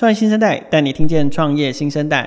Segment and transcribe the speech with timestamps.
[0.00, 2.26] 创业新生代带你听见创业新生代。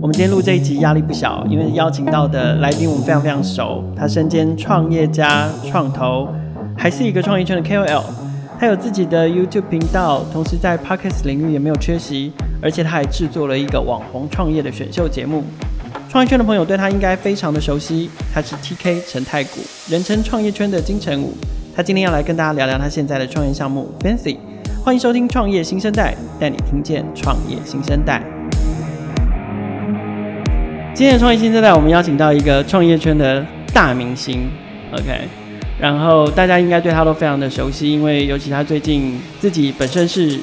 [0.00, 6.26] 我们今天录这一集压力不小，因为邀请到的来宾我们非常非常熟，他身兼创业家、创投，
[6.74, 8.02] 还是一个创业圈的 KOL。
[8.58, 12.32] 他有自己的 YouTube 频道，同时在 Podcast 领域也没有缺席，
[12.62, 15.44] 而且他还制作了一个网红创业的选秀节目。
[16.08, 19.60] 创业圈的朋友对他应该非常的熟悉，他是 TK 陈太谷，
[19.90, 21.34] 人称创业圈的金城武。
[21.74, 24.38] 他今天要来跟大家聊聊他现在的创业项目 Fancy。
[24.86, 28.22] 欢迎收听创业新生代，带你听见创业新生代。
[30.94, 34.48] 今天的创业新生代，我们邀请到一个创业圈的大明星
[34.92, 35.22] ，OK，
[35.80, 40.38] 然后大家应该对他都非常的熟悉，因为尤其他最近自己本身是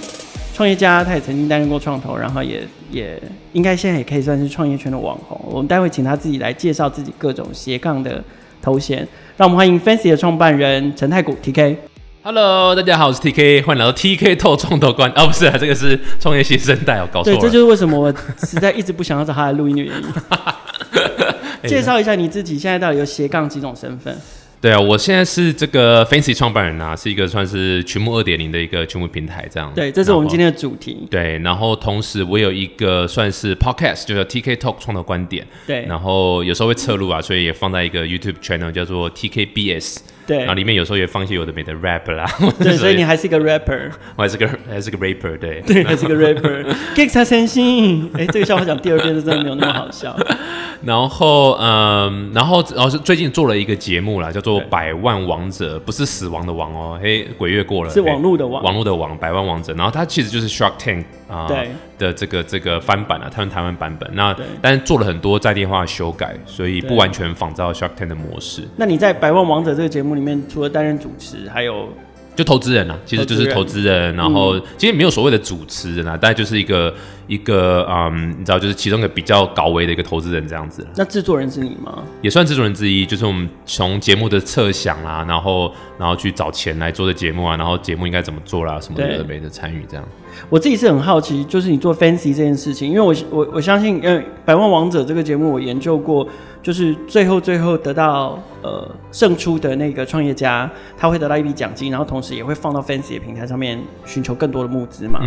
[0.53, 3.17] 创业家，他也曾经担任过创投，然后也也
[3.53, 5.39] 应该现在也可以算是创业圈的网红。
[5.49, 8.21] 我们待会请他自己来介绍自己各种斜杠的
[8.61, 11.77] 头衔，让我们欢迎 Fancy 的创办人陈太谷 TK。
[12.25, 15.11] Hello，大家好，我是 TK，欢迎来到 TK Talk 创投观。
[15.13, 17.37] 哦，不是啊，这个是创业新生代，我搞错了。
[17.37, 21.67] 对，这就是为什么我实在一直不想要找他来录音的原因。
[21.67, 24.17] 介绍一下你自己，现在到底有斜杠几种身份？
[24.61, 29.69] 对啊，我现在是这个 Fancy 创办人啊，是一个算是群募二点零的一个群募平台，这样。
[29.75, 31.05] 对，这是我们今天的主题。
[31.11, 35.45] 对，然后同时我有一个算是 Podcast，就是 TK Talk 创投观点。
[35.67, 35.83] 对。
[35.89, 39.97] 然后有时候会侧录啊，所以也放在一个 YouTube channel 叫做 TKBS。
[40.25, 42.25] 对，然后里面有时候也放一些有的没的 rap 啦，
[42.59, 50.15] 对，所以你还是一个 rapper， 我还是个还是个 rapper，对，对，还是个 rapper，Geeks 先生，哎，这个笑话讲第二遍是真的没有那么好笑。
[50.83, 58.73] 然后，嗯，然后，然后是最近做了一个节目啦，叫做《百万王者》，不是死亡的王哦，嘿，鬼月过了，是网络的王，网。
[58.75, 59.73] 络的王，百万王者。
[59.75, 61.71] 然后它其实就是 Shark Tank 啊、呃、对
[62.03, 64.09] 的这个这个翻版啊，他们台湾版本。
[64.13, 68.67] 那但是做了很多在地化的修改，所以不完全仿照 Shark Tank 的模式。
[68.75, 71.87] 那你在《百万王者》这个节目里面，除了担任主持，还有？
[72.35, 76.91] 就投资人啊，其实就是投资人，人，然后、嗯、其实没有所谓的主持人啊，大概就是一个
[77.27, 80.83] 一个嗯，你知道，就是其中一个比较高危的一个投资人这样子。
[80.95, 82.03] 那制作人是你吗？
[82.23, 90.03] 也算制作人之一，就是我们从节目的设想啦，然后然后去找钱来做的节目啊，然后节目应该怎么做啦，什么的没的参与这样。
[90.49, 96.27] 我自己是很好奇，就是你做 Fancy 这件事情，因为我我我相信，嗯，百万王者这个节目我研究过。
[96.63, 105.19] 就是最后最后得到呃胜出的那个创业家，他会得到一笔奖金，然后同时也会放到 Fancy 的平台上面寻求更多的募资嘛。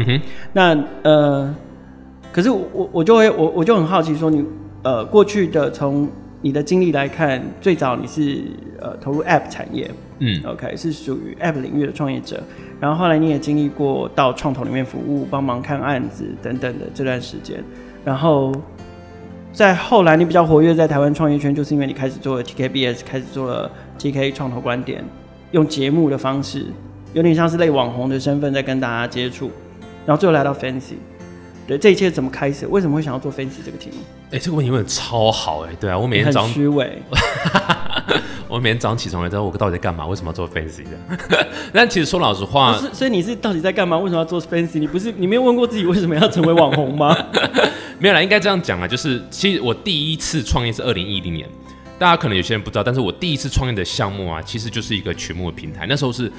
[0.54, 1.54] 那呃，
[2.32, 4.42] 可是我我就会我我就很好奇说你
[4.82, 6.08] 呃过去的从
[6.40, 8.42] 你的经历来看，最早你是
[8.80, 12.42] 呃投入 App 产业，嗯，OK 是属于 App 领域的创业者，
[12.80, 17.62] 然后后来你也经历过到创投里面服务，帮忙看案子等等的这段时间，
[18.04, 18.52] 然后。
[19.52, 25.02] 在后来，你比较活跃在台湾创业圈，就是因为你开始做了 TKBS，开始做了 TK 创投观点，
[25.52, 26.66] 用节目的方式，
[27.14, 29.50] 有点像是类网红的身份在跟大家接触，
[30.04, 30.96] 然后最后来到 Fancy，
[31.66, 32.66] 对，这一切怎么开始？
[32.66, 33.96] 为什么会想要做 Fancy 这个题目？
[34.26, 37.00] 哎、欸，这个问题问的超好哎、欸，对啊，我每天早上虚伪，
[38.48, 40.06] 我每天早上起床来之后，我到底在干嘛？
[40.06, 41.46] 为什么要做 Fancy 的？
[41.72, 43.98] 但其实说老实话，是，所以你是到底在干嘛？
[43.98, 44.78] 为什么要做 Fancy？
[44.78, 47.16] 你不是你没有问过自己为什么要成为网红吗？
[47.98, 51.48] 没有啦，应该这样讲啊，就是其实我第一次创业是二零一零年，
[51.98, 55.86] 大家可能有些人不知道，但是我第一次创业的项目啊，其实就是一个曲目的平台。
[55.88, 56.30] 那时候是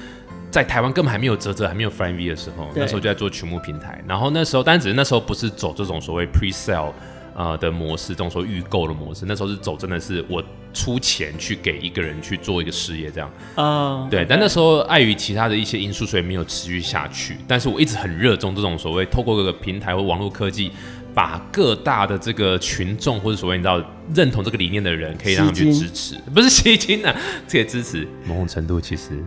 [0.50, 4.02] 在台湾根本还没有泽泽，还没有 FlyingV 的时候，那时候就在做曲目平台。
[4.06, 6.92] 然后那时候，但只是那时候不是走这种所谓 pre-sale
[7.38, 9.24] 呃的模式，这种说预购的模式。
[9.24, 10.42] 那时候是走真的是我
[10.74, 13.30] 出钱去给一个人去做一个事业这样。
[13.54, 14.26] 啊、uh，对。
[14.28, 17.36] 但那时候碍于其他的一些因素，所以没有持续下去。
[17.46, 20.72] 但是我一直很热衷这种所谓透过各个平台或网络科技。
[21.18, 23.82] 把各大的这个群众或者所谓你知道
[24.14, 27.12] 认同这个理念的人，可以让他们去支持，不是吸金啊，
[27.48, 29.20] 这个支持某种程度其实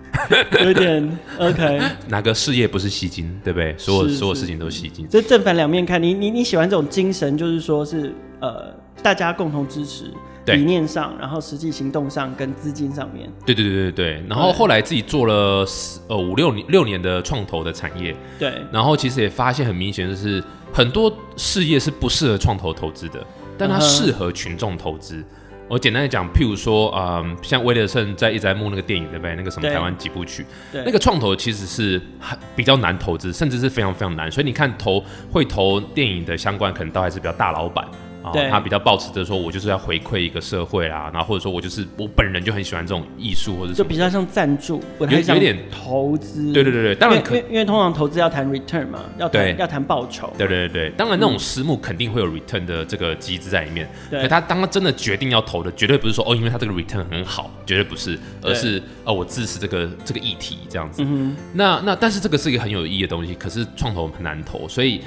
[0.63, 1.81] 有点 OK。
[2.07, 3.75] 哪个事业不是吸金，对不对？
[3.77, 6.01] 所有所有事情都吸金，这正反两面看。
[6.01, 8.73] 你你你喜欢这种精神，就是说是呃
[9.03, 10.05] 大家共同支持，
[10.45, 13.29] 理念上，然后实际行动上跟资金上面。
[13.45, 14.23] 对对对对对。
[14.29, 15.65] 然后后来自己做了
[16.07, 18.53] 呃五六年六年的创投的产业，对。
[18.71, 20.41] 然后其实也发现很明显就是。
[20.73, 23.25] 很多事业是不适合创投投资的，
[23.57, 25.17] 但它适合群众投资。
[25.17, 25.25] Uh.
[25.67, 29.35] 我简单的讲，譬如说，嗯，像威尔胜在一直在募那个电影，对不对？
[29.37, 34.29] 那个什么台湾几部曲，那个创投其实是很比较难投资，甚至是非常非常难。
[34.29, 35.01] 所以你看投
[35.31, 37.87] 会投电影的相关，可能都还是比较大老板。
[38.23, 46.53] 啊、哦，他比较抱持着说，我就是要回馈一个社会啦，然后或者说我就是我本人就很喜欢这种艺术，或者就比较像赞助，不太像有点投资。
[46.53, 50.31] 对对对对，当然因为因为通常投资要谈 return 嘛，要谈要谈报酬。
[50.37, 53.89] 对对对对，当然那种私募肯定会有 return 的这个机制在里面。
[54.09, 61.03] 对，可他当他真的决定要投的，绝对不是说哦，因为他这个 return 很好，绝对不是，而是哦，我支持这个这个议题这样子。
[61.03, 65.01] 嗯、那那但是这个是一个很有意义的东西，可是创投很难投，所以。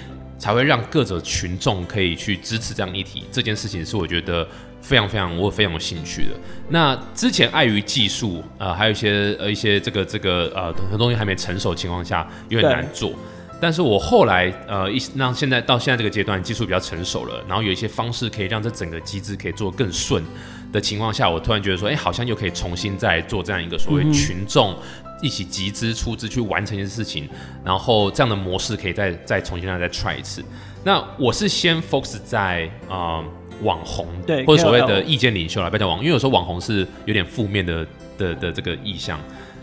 [0.45, 3.25] 才会让各者群众可以去支持这样议题。
[3.33, 4.47] 这件事情是我觉得
[4.83, 6.33] 非常非常我非常有兴趣的。
[6.69, 13.15] 那之前碍于技术，呃，还有一些呃一些这个这个呃很多东西还没成熟的情况下，有点难做。
[13.59, 20.23] 但是我后来呃一让现在到现在这个阶段，技术比较成熟了，然后有一些方式可以让这整个机制可以做更顺
[20.71, 24.77] 的情况下，我突然觉得说，哎、欸，好像又可以重新再做这样一个所谓群众
[25.25, 27.27] 一起集资出资去完成一件事情，
[27.65, 30.45] 然后这样的模式可以再再重新让再 try 一次。
[30.85, 33.25] 那我是先 focus 在啊、呃、
[33.63, 37.87] 网红，对，或者所谓的意见领袖来不要讲网，因为有时候网红是有点负面的
[38.19, 39.19] 的的这个意向。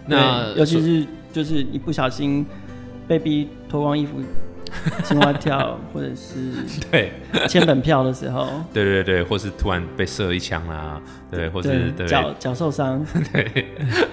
[0.07, 2.43] 那尤其是就是一不小心
[3.07, 4.19] 被逼脱光衣服。
[5.03, 6.53] 青蛙跳，或者是
[6.91, 7.11] 对。
[7.47, 11.01] 签本票的时候，对对对，或是突然被射一枪啊，
[11.31, 13.43] 对，或是脚脚受伤， 对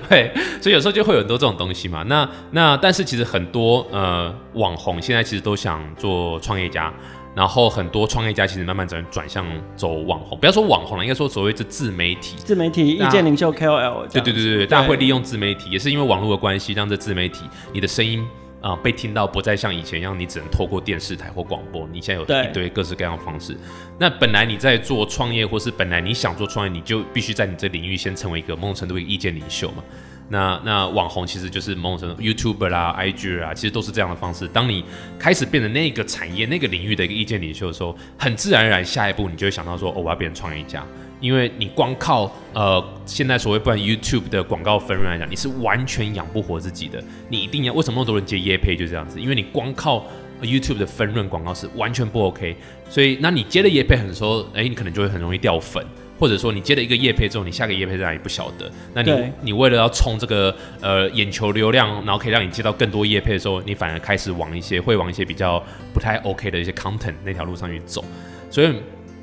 [0.08, 2.02] 对，所以有时候就会有很多这种东西嘛。
[2.04, 6.92] 那那但是其实很多呃网红现在其实都想做创业家，
[7.34, 9.44] 然后很多创业家其实慢慢转转向
[9.76, 18.26] 走网红，不要说网红了，应该说所谓的自媒体，自媒体意见领袖 KOL，对对对对，大家会利用自媒体，也是因为网络的关系，让这自媒体你的声音。
[18.60, 21.88] 啊、呃，被听到不再像以前一样，你只能透过电视台或广播。
[21.92, 23.56] 你现在有一堆各式各样的方式。
[23.98, 29.84] 那本来你在做创业，或是本来你想做创业，你就必须在你这领域先成为一个某种程度的意见领袖嘛。
[30.28, 34.46] 那那网红其实就是某种程度 YouTuber 啦、IG 啊，其实都是这样的方式。
[34.48, 34.84] 当你
[35.18, 40.84] 开始变成那个产业、那个领域的一个意见领袖的时候，很自然而然，下一步你就会想到说，哦，我要变成创业家。
[41.20, 47.02] 因为你光靠呃现在所谓不管 YouTube 的广告分润来讲，你是完全养不活自己的。
[47.28, 49.20] 你一定要为什么那么多人接业配就这样子？
[49.20, 50.06] 因为你光靠
[50.40, 52.56] YouTube 的分润广告是完全不 OK。
[52.88, 55.84] 所以那你接了业配很多，哎，你可能就会很容易掉粉，
[56.18, 58.70] 或者说你接了一个业配之后，你下个业配在哪里不晓得。
[58.92, 65.62] 那你你为了要冲这个呃眼球流量，然后可以让你接到更多业配的时候，你反而开始往一些会往一些比较
[65.94, 68.04] 不太 OK 的一些 content 那条路上去走，
[68.50, 68.72] 所以。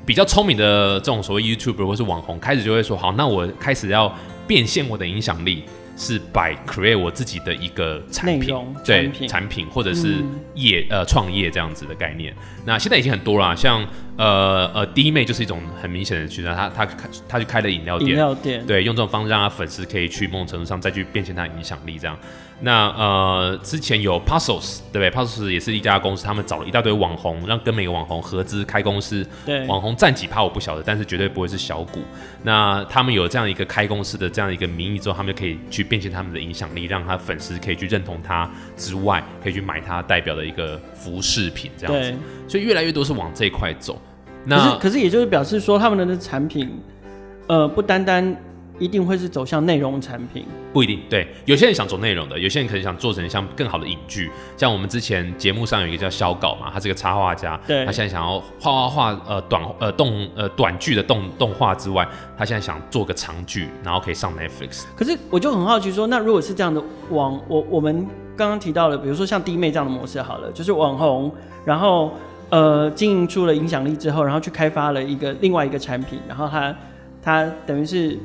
[0.06, 4.16] 比较聪明的这种所谓 YouTuber 或是网红，开始就会说：好，那我开始要
[4.46, 5.64] 变现我的影响力，
[5.96, 8.54] 是 by create 我自己的一个产品，
[8.84, 10.18] 对产品，或者是
[10.54, 12.32] 业、嗯、呃创业这样子的概念。
[12.64, 13.84] 那现在已经很多了，像
[14.16, 22.16] 呃呃滴妹就是一种很明显的渠道，他他开他就开了饮料店，饮料店对，用这种方式让他粉丝可以去某种程度上再去变现他的影响力这样。
[22.58, 29.26] 那呃，之前有 Puzzles 对不对？Puzzles 也是一家公司，他们找了一大堆网红，让跟每个网红合资开公司。
[29.44, 32.00] 对，网红占几趴我不晓得，但是绝对不会是小股。
[32.42, 42.14] 那他们有这样一个开公司的这样一个名义之后，他们就可以去变现他们的影响力，让他粉丝可以去认同他之外，可以去买他代表的一个服饰品这样子。
[42.48, 44.00] 所以越来越多是往这一块走。
[44.46, 46.70] 那可是，可是也就是表示说，他们的产品，
[47.48, 48.36] 呃，不单单。
[48.78, 50.44] 一定会是走向内容产品？
[50.70, 51.00] 不一定。
[51.08, 54.30] 对，有些人想走内容的，有些人可能想做成像更好的影剧。
[54.54, 62.06] 像我们之前节目上有一个叫小稿嘛，他是个插画家，对，他现在想要画画画呃短呃动呃短剧的动动画之外，
[62.36, 64.84] 他现在想做个长剧，然后可以上 Netflix。
[64.94, 66.78] 可是我就很好奇说，那如果是这样的
[67.08, 68.06] 网，我我们
[68.36, 71.32] 刚刚提到了，比如说像弟妹这样的模式好了，就是网红，
[71.64, 72.12] 然后
[72.50, 76.74] 呃经营出了影响力之后，然后去开发了一个另外一个产品，然后他
[77.22, 78.18] 他等于是。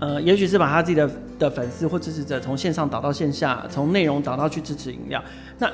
[0.00, 5.22] 呃，也许是把他自己的的粉丝或支持者从线上导到线下，从内容导到去支持饮料。
[5.56, 5.70] 那，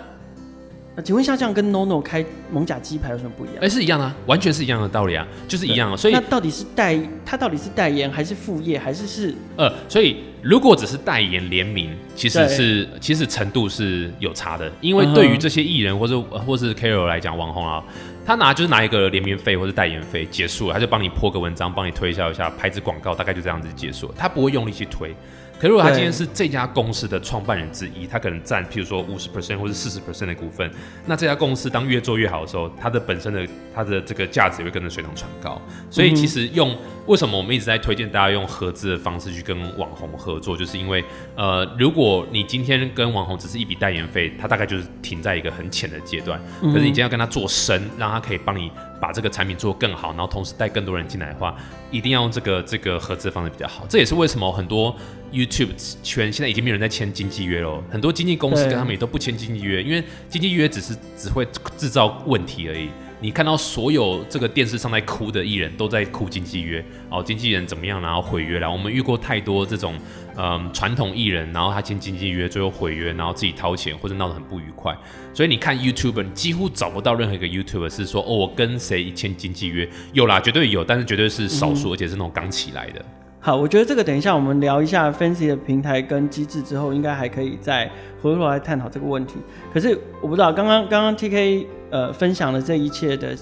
[0.96, 3.56] 那请问一下，这样跟 NONO 开蒙甲鸡排有什么不一样？
[3.58, 5.90] 哎、欸，是一样啊，完全是一样的道理啊，就是一样。
[5.92, 9.34] 啊所以那到底是代他到底是代言还是副业还是是？
[9.56, 17.82] 呃，所以如果只是代言联名，其实是其实程度是有差的，因为对于这些艺人或者或是 KOL 来讲，网红啊。
[18.26, 24.14] 他拿就是拿一个联名费或者代言费结束了，他就帮你 po 个文章，帮你推销一下拍子广告，大概就这样子结束了。
[24.16, 25.12] 他不会用力去推。
[25.60, 30.70] 可如果他今天是这家公司的创办人之一，他可能占譬如说五十 percent 或者四十 percent 的股份，
[31.04, 35.60] 那这家公司当越做越好的时候，它的本身的它的这个价值也会跟着水涨船高。
[35.90, 36.74] 所以其实用
[37.06, 41.04] 为什么我们一直在推荐大家用合资的方式去跟网红合作，就是因为
[41.36, 46.40] 呃，如果你今天跟网红只是一笔代言费，他大概就是停在一个很浅的阶段。
[46.62, 51.56] 可是你今天要跟他做深，让他可以帮你把这个产品做更好，然后同时带更多人进来的话，
[51.90, 53.86] 一定要用这个这个合资方式比较好。
[53.88, 54.94] 这也是为什么很多。
[55.32, 55.68] YouTube
[56.02, 61.46] 圈现在已经没有人在签经纪约了，很多经纪公司跟他们也都不签经纪约，因为经纪约只是只会
[61.78, 62.90] 制造问题而已。
[63.22, 68.70] 你看到所有这个电视上在哭的艺人都在哭经纪约，哦，经纪人怎么样，然后毁约了。
[68.70, 69.94] 我们遇过太多这种，
[70.36, 74.96] 嗯，传统艺人，然后他签经纪约，最后毁约，然后自己掏钱或者闹得很不愉快。
[75.34, 83.04] 所以你看 YouTuber，你几乎找不到任何一个 YouTuber 是说，哦，我跟谁签经纪约，有啦，绝对有，但是绝对是少数，嗯、而且是那种刚起来的。
[83.42, 89.36] 好，我觉得这个等一下我们聊一下 Fancy 的平台跟机制之后，应该还可以再回过来探讨这个问题。
[89.72, 93.34] 可是我不知道，刚刚刚刚 TK 呃分享的这一切的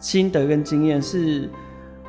[0.00, 1.46] 心得跟经验是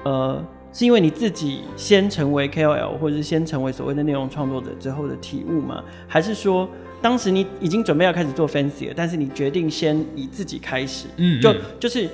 [0.05, 5.83] 呃是因为你自己先成为 KOL 或者是先成为所谓的内容创作者之后的体悟吗？
[6.07, 6.69] 还是说
[7.01, 11.07] 当时你已经准备要开始做 fancy 了，但是你决定先以自己开始？
[11.17, 12.07] 嗯，嗯，就就是。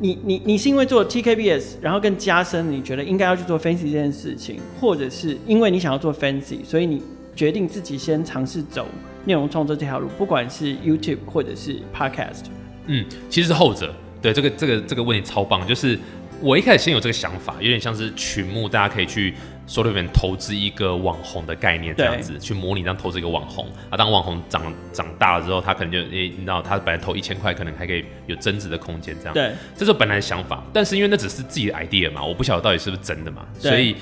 [0.00, 7.02] 你你你是因为做 TKBS，然后更加深你觉得应该要去做 fancy 这件事情，或者是因为你想要做 fancy，所以你
[7.36, 8.88] 决定自己先尝试走
[9.26, 12.44] 内容创作这条路，不管是 YouTube 或者是 Podcast。
[12.86, 13.94] 嗯，其实是后者。
[14.22, 15.98] 对，这个这个这个问题超棒，就是
[16.40, 19.34] 我一开始先有这个想法，有点像是曲目，大家可以去。
[19.70, 23.96] 说里面投资一个网红的概念，这样子去模拟，这样投资一个网红啊。
[23.96, 24.60] 当网红长
[24.92, 29.32] 长大了之后，他可能就诶、欸，你知道，他本来投一千块，可能还可以有增值的空间，这样。
[29.32, 30.60] 对，这是本来的想法。
[30.72, 33.94] 但是因为那只是自己的 idea 嘛，我不晓得到底是不是真的嘛，所以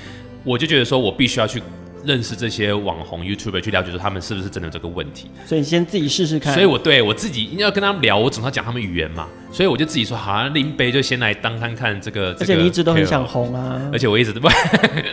[0.43, 1.61] 我就觉得说我必须要去。
[2.05, 6.53] 认识这些网红 YouTuber 去了解说他们是不是真的有这个问题，所以你先自己试试看。
[6.53, 12.35] 所以我对我自己要跟他们聊，我总要讲他们语言嘛，所以我就自己说，好像林北就先来当看看这个。
[12.39, 14.47] 而且你一直都很想红啊，而且我一直都不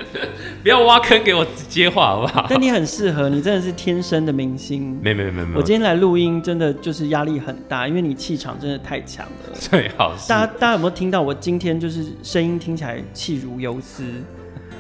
[0.63, 2.47] 不要挖坑给我接话好不好？
[2.49, 4.99] 但你很适合，你真的是天生的明星。
[5.03, 9.53] 没没没没没，我今天来录音真的就是压力很大，因为你气场真的太强了。
[9.59, 10.29] 最好是。
[10.29, 14.05] 大家大家有没有听到我今天就是声音听起来气如游丝？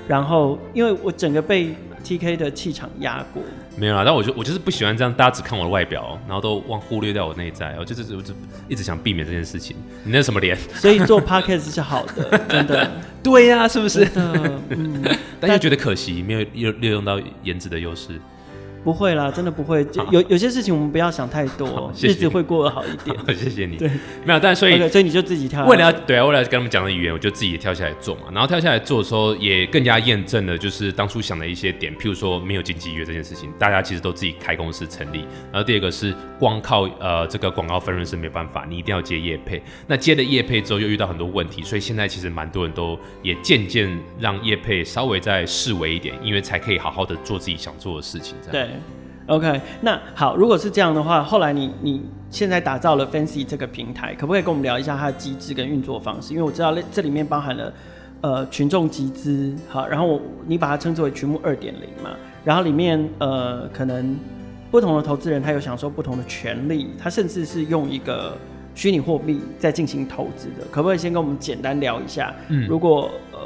[0.07, 1.75] 然后因为我整个被。
[2.05, 3.43] T K 的气场压过
[3.77, 8.33] 没有啦，但我就我就是不喜欢这样，大家只看我的外表，然后都忘忽略掉我内在，我就是我就
[8.69, 9.77] 一直想避免这件事情。
[10.05, 10.57] 你那什么脸？
[10.75, 12.89] 所以做 Podcast 是好的， 真的。
[13.25, 14.09] 对呀、啊，是不是？
[14.15, 15.03] 嗯，
[15.41, 18.21] 但又觉得可惜，没有又利用到颜值的优势。
[18.87, 19.85] 不会啦，真的不会。
[20.13, 23.17] 有有些事情我们不要想太多，谢谢日子会过得好一点。
[23.37, 23.77] 谢谢你。
[23.77, 23.91] 对，
[24.25, 25.67] 没有，但所以、okay, 所以你就自己跳。
[25.67, 28.27] 为了要对啊，为了跟他们讲的语言，我就自己也跳下来做嘛。
[28.33, 35.25] 然后跳下来做的时候，也更加验证了就是当初想的一些点，譬如说没有经纪约这件事情，大家其实都自己开公司成立。
[35.51, 39.61] 然后第二个是光靠呃这个广告分润是没办法，你一定要接业配。
[39.89, 48.37] 那接了业配之后又遇到很多问题，所以现在其实蛮多人都也渐渐让业配稍微再视为一点，因为才可以好好的做自己想做的事情。
[48.41, 48.69] 这样。
[48.69, 48.76] 对。
[49.27, 56.33] OK，那好，如果是这样的话，后来你你现在打造了 Fancy 这个平台，可不可以跟我们聊一下它的机制跟运作方式？
[56.33, 57.73] 因为我知道这里面包含了
[58.21, 62.11] 呃群众集资，好，然后我你把它称之为群目二点零嘛，
[62.45, 64.17] 然后里面呃可能
[64.71, 68.33] 不同的投资人他有享受不同的权利，他甚至是用一个
[68.77, 72.33] 虚拟货币在进行投资的，可不可以先跟我们简单聊一下？
[72.47, 73.41] 嗯，如果呃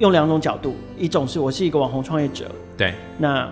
[0.00, 3.48] 用两种角度，一种是我是一个网红创业者，对，那。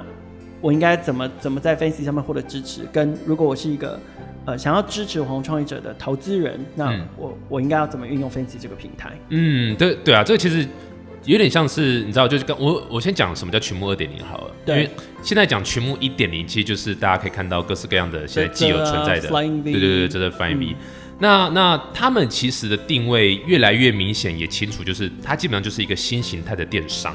[0.67, 2.81] 我应该怎么怎么在 Fansi 上面获得支持？
[2.93, 4.01] 跟如果我是一个
[4.45, 9.13] 呃想要支持网红创业者的投资人，那我、嗯、我应该要怎么运用 Fansi 这个平台？
[9.29, 10.67] 嗯，对对啊，这个其实
[11.25, 14.51] 有点像是你知道，就是跟我我先讲什么叫群目二点零好了。
[14.65, 14.91] 对，因为
[15.23, 20.75] 现在讲群目一点零，其实就是大家可以看到各式各样的现在既有存在的，对对对，这是 Flying V。
[21.21, 27.15] 那那他们其实的定位越来越明显，也清楚，就是它基本上就是一个新形态的电商。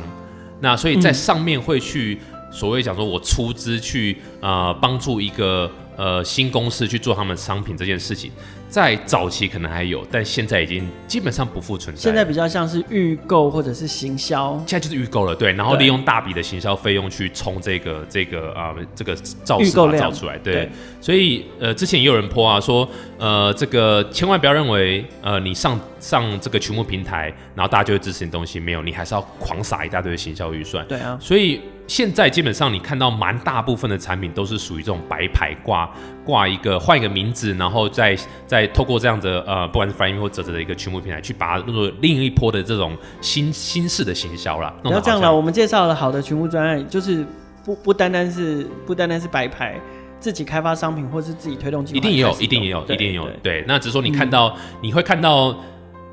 [0.61, 2.17] 那所以在上面会去。
[2.51, 8.31] 所谓讲说，我出资去啊帮助一个呃新公司去做他们商品这件事情，
[8.71, 12.01] 在早期可能还有，但现在已经基本上不复存在。
[12.01, 19.13] 现在比较像是预购或者是行销，现在就是预购了，对，然后利用大笔的行销费用去冲这个这个啊、呃、这个
[19.43, 20.53] 造势造出来，对。
[20.53, 20.69] 对
[21.01, 22.87] 所以呃之前也有人 po 啊说
[23.17, 30.87] 呃这个千万不要认为呃你上上这个群目平台，然后大家就会支持你东西，没有，你还是要狂撒一大堆的行销预算。
[30.87, 31.59] 对啊，所以。
[31.87, 35.91] 现在基本上你看到蛮大部分的产品都是属于这种白牌挂
[36.25, 44.73] 挂一个换一个名字，然后再再透过这样的呃，不管是 Flyme 或者者的一个群目平台去把它当做另一波的这种新新式的行销了。
[44.83, 47.25] 不要这样了，我们介绍了好的群目专案，就是
[47.65, 49.79] 不不单单是不单单是白牌，
[50.19, 53.27] 自己开发商品或是自己推动，一定也有，一定也有，一定也有。
[53.43, 55.55] 对，那只是说你看到、嗯、你会看到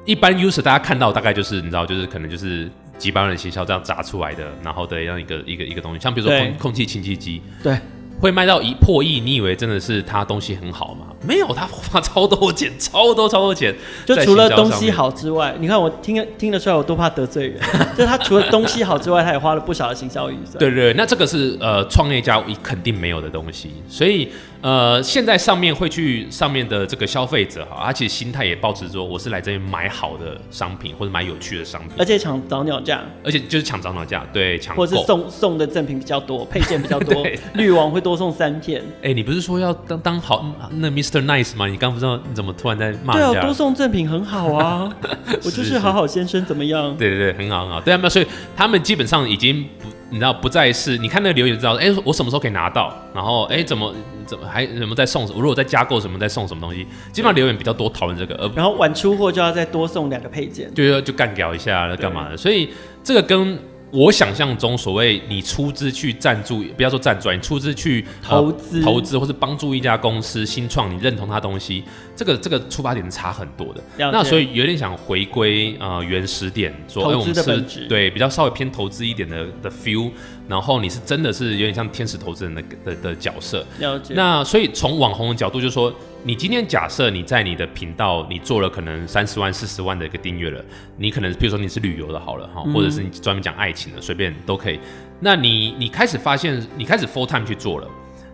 [0.05, 2.71] 一般 user 大家看到大概就是你知道就是可能就是。
[2.99, 7.79] 几百万的行销这样砸出来的，然后的这样一个一个一个东西，像比如说空空气清净机，对，
[8.21, 11.07] 会卖到一破亿，你以为真的是他东西很好吗？
[11.27, 13.75] 没有，他花超多钱，超多超多钱。
[14.05, 17.61] 就除了东西好之外，你看我听听得出来，我多怕得罪人。
[17.97, 20.59] 就他除了东西好之外，他也花了不少的行销预算。
[20.59, 24.29] 对，对对，那这个是呃创业家肯定没有的东西，所以。
[24.63, 38.81] 呃，现在上面会去上面的这个消费者哈，他其实心态也保持说，我是来这边买好的商品或者买有趣的商品，而且抢早鸟价，而且就是抢早鸟价，对，抢或者是送送的赠品比较多， 配件比较多，滤网会多送三片。
[39.03, 41.09] 哎、欸，你不是说要当当好那 Mr.
[41.09, 41.25] Mr.
[41.25, 41.67] Nice 吗？
[41.67, 43.15] 你刚不知道你怎么突然在骂？
[43.15, 44.91] 对啊，多送赠品很好啊，
[45.43, 46.95] 我就是好好先生，怎么样？
[46.99, 47.81] 对对对，很好很好。
[47.81, 52.95] 对啊，所以他们基本上已经不，你知道不再是，你看那个留言就知道，哎，我什么时候可以拿到？
[53.15, 53.95] 然后哎，怎么
[54.27, 55.25] 怎么还怎么在送？
[55.35, 56.87] 我如果再加购什么再送什么东西？
[57.13, 62.37] 基本上留言比较多讨论这个，而然后晚出货就要再多送两个配件，就要就干掉一下，那干嘛的？
[62.37, 62.71] 所以
[63.03, 63.59] 这个跟。
[63.91, 71.83] 我想象中所谓你出资去赞助，不要说赞助，你出资去投资、呃、投资或是帮助一家公司新创，你认同他东西，
[72.15, 73.83] 这个这个出发点是差很多的。
[73.97, 80.11] 那所以有点想回归呃原始点，说哎我们是对比较稍微偏投资一点的的 feel，
[80.49, 83.65] 然后你是真的是有点像天使投资人的的的角色。
[83.79, 84.15] 了解。
[84.15, 85.93] 那所以从网红的角度就是说。
[86.25, 90.63] 你今天假设你在你的频道，你做了可能三十万、四十万的一个订阅了，
[90.97, 94.81] 你可能比如说你是旅游的好了哈，或者是你专门讲爱情的，随便都可以。
[95.21, 97.89] 那你你开始发现，你开始 full time 去做了，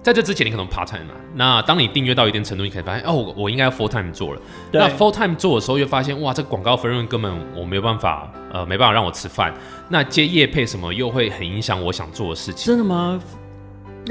[0.04, 1.14] 在这之前你可能 part time 嘛。
[1.34, 4.40] 那当你订阅到一定程度，你可以发现哦，我我应该要 full time 做了。
[4.70, 9.54] 那 full time 做的时候，又发现哇，这广告分润根本我没有办法，呃，没办法让我吃饭。
[9.88, 12.66] 那接业配什么又会很影响我想做的事情。
[12.66, 13.18] 真的吗？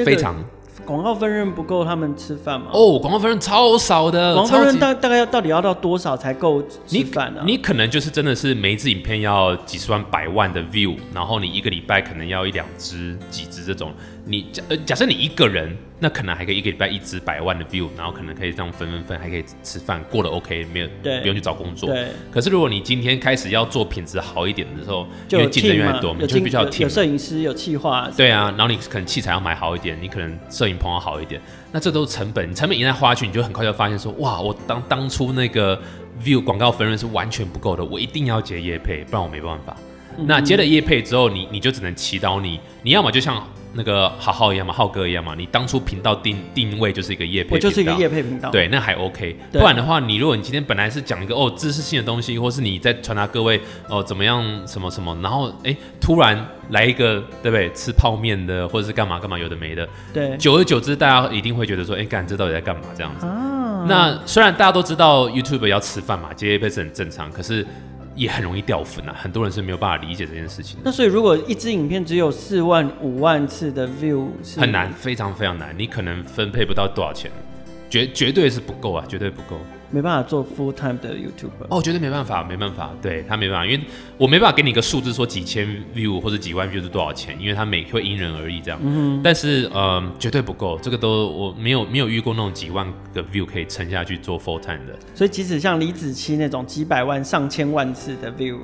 [0.03, 0.35] 非常。
[0.85, 2.67] 广告分润不够他们吃饭吗？
[2.73, 4.33] 哦，广告分润超少的。
[4.33, 7.41] 广告分润大大概要到底要到多少才够吃饭呢？
[7.45, 13.93] 你可能就是真的是每一支影片要几十万、百万的 view，然后你一个礼拜可能要一两支、几支这种。
[14.25, 21.89] 你假呃假设你一个人，那可能还可以一个礼拜一支百万的 view，然后可能可以这样分分分，还可以吃饭，过得 OK，没有对，不用去找工作。
[21.89, 22.07] 对。
[22.31, 28.09] 可是如果你今天开始要做品质好一点的时候，因为竞争越来越多，你就必须要有摄影师、有企划。
[28.15, 31.41] 对啊，然后你可能器材要买好一点，你可能摄影棚要好一点，
[31.73, 35.77] 那这都是成本，你成本一旦花去，你就很快就发现说，哇，我当当初那个
[36.23, 39.75] view 广告分润是完全不够的，我一定要接业配，不然我没办法。
[40.17, 43.45] 嗯、那接了业配之后，你你就只能祈祷你，你要么就像。
[43.73, 49.35] 那个好好一样嘛，浩哥一样嘛，你当初频道定定位就是一个业配，我就是一个业配频道，对，那还 OK。
[49.51, 57.71] 不然的话，你如果你今天本来是讲一个哦知识性的东西，或是你在传达各位哦怎么样什么什么，然后哎突然来一个对不对？
[57.73, 63.25] 吃泡面的或者是干嘛干嘛有的没的，对，久而久之大家一定会觉得说，哎干这到底在干嘛这样子？
[63.25, 67.65] 啊，那虽然大家都知道 YouTube 要吃饭嘛，接业配是很正常，可是。
[68.15, 70.79] 也很容易掉粉啊，很多人是没有办法理解这件事情。
[70.83, 77.31] 那所以，如果一支影片只有四万、五万次的 view，是很难，非常非常难，你可能分配不到多少钱，
[77.89, 79.57] 绝绝对是不够啊，绝对不够。
[79.93, 83.79] 没办法做 full time 的 YouTuber 哦，绝对没办法，没办法，对他没办法，因为
[84.17, 88.79] 我没办法给你一个数字，说几千 view 或者几万 view 是多少钱，因为他每会因人而异这样。
[88.83, 94.97] 嗯，但是呃，绝对不够，这个都我没有没有遇过那种几万个 view 可以撑下去做 full time 的。
[95.13, 98.57] 所以即使像李子柒那种几百万、上千万次的 view。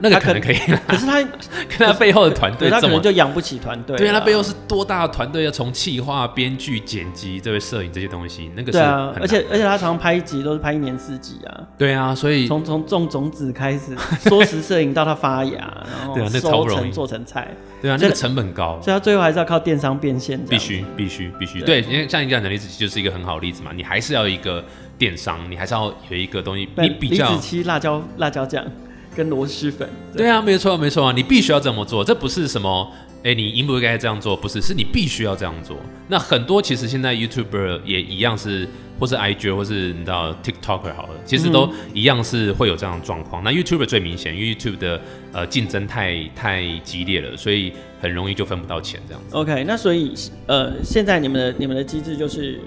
[0.00, 0.56] 那个可能可以，
[0.88, 1.22] 可是他
[1.68, 3.96] 跟他背后的团队，他可能就养不起团队。
[3.96, 5.44] 对啊，他背后是多大的团队？
[5.44, 9.14] 要从企划、编剧、剪辑、这位摄影这些东西，那个是对啊。
[9.20, 11.60] 而且而且他常常拍一集都是拍一年四集啊。
[11.78, 17.48] 对啊，所以从从种种子开始，缩时摄影到它发芽，然后收成做成菜。
[17.80, 20.38] 对啊，那个成本高，所以他最后还是要靠电商变现。
[20.46, 21.60] 必须必须必须。
[21.60, 24.62] 对，因为像你讲的例子就是一个很好的例子嘛，你还是要一个
[24.98, 27.30] 电商，你还是要有一个东西，你比较。
[27.30, 28.64] 李子柒辣椒辣椒酱。
[29.14, 32.90] 跟螺蛳粉对，啊，没错没错啊，你必须要这么做，这不是什么
[33.22, 34.36] 哎，你应不应该这样做？
[34.36, 35.76] 不是，是你必须要这样做。
[36.08, 38.66] 那很多其实现在 YouTuber 也一样是，
[38.98, 43.42] 或是 IG 或是你知道 TikToker 好了，其实都一样是会有这样的状况。
[43.42, 45.00] 嗯、那 YouTuber 最明显，因为 YouTube 的
[45.32, 49.36] 呃竞争太太激烈了，所以很容易就分不到钱这样子。
[49.36, 50.14] OK，那所以
[50.46, 52.58] 呃，现在你们的你们的机制就是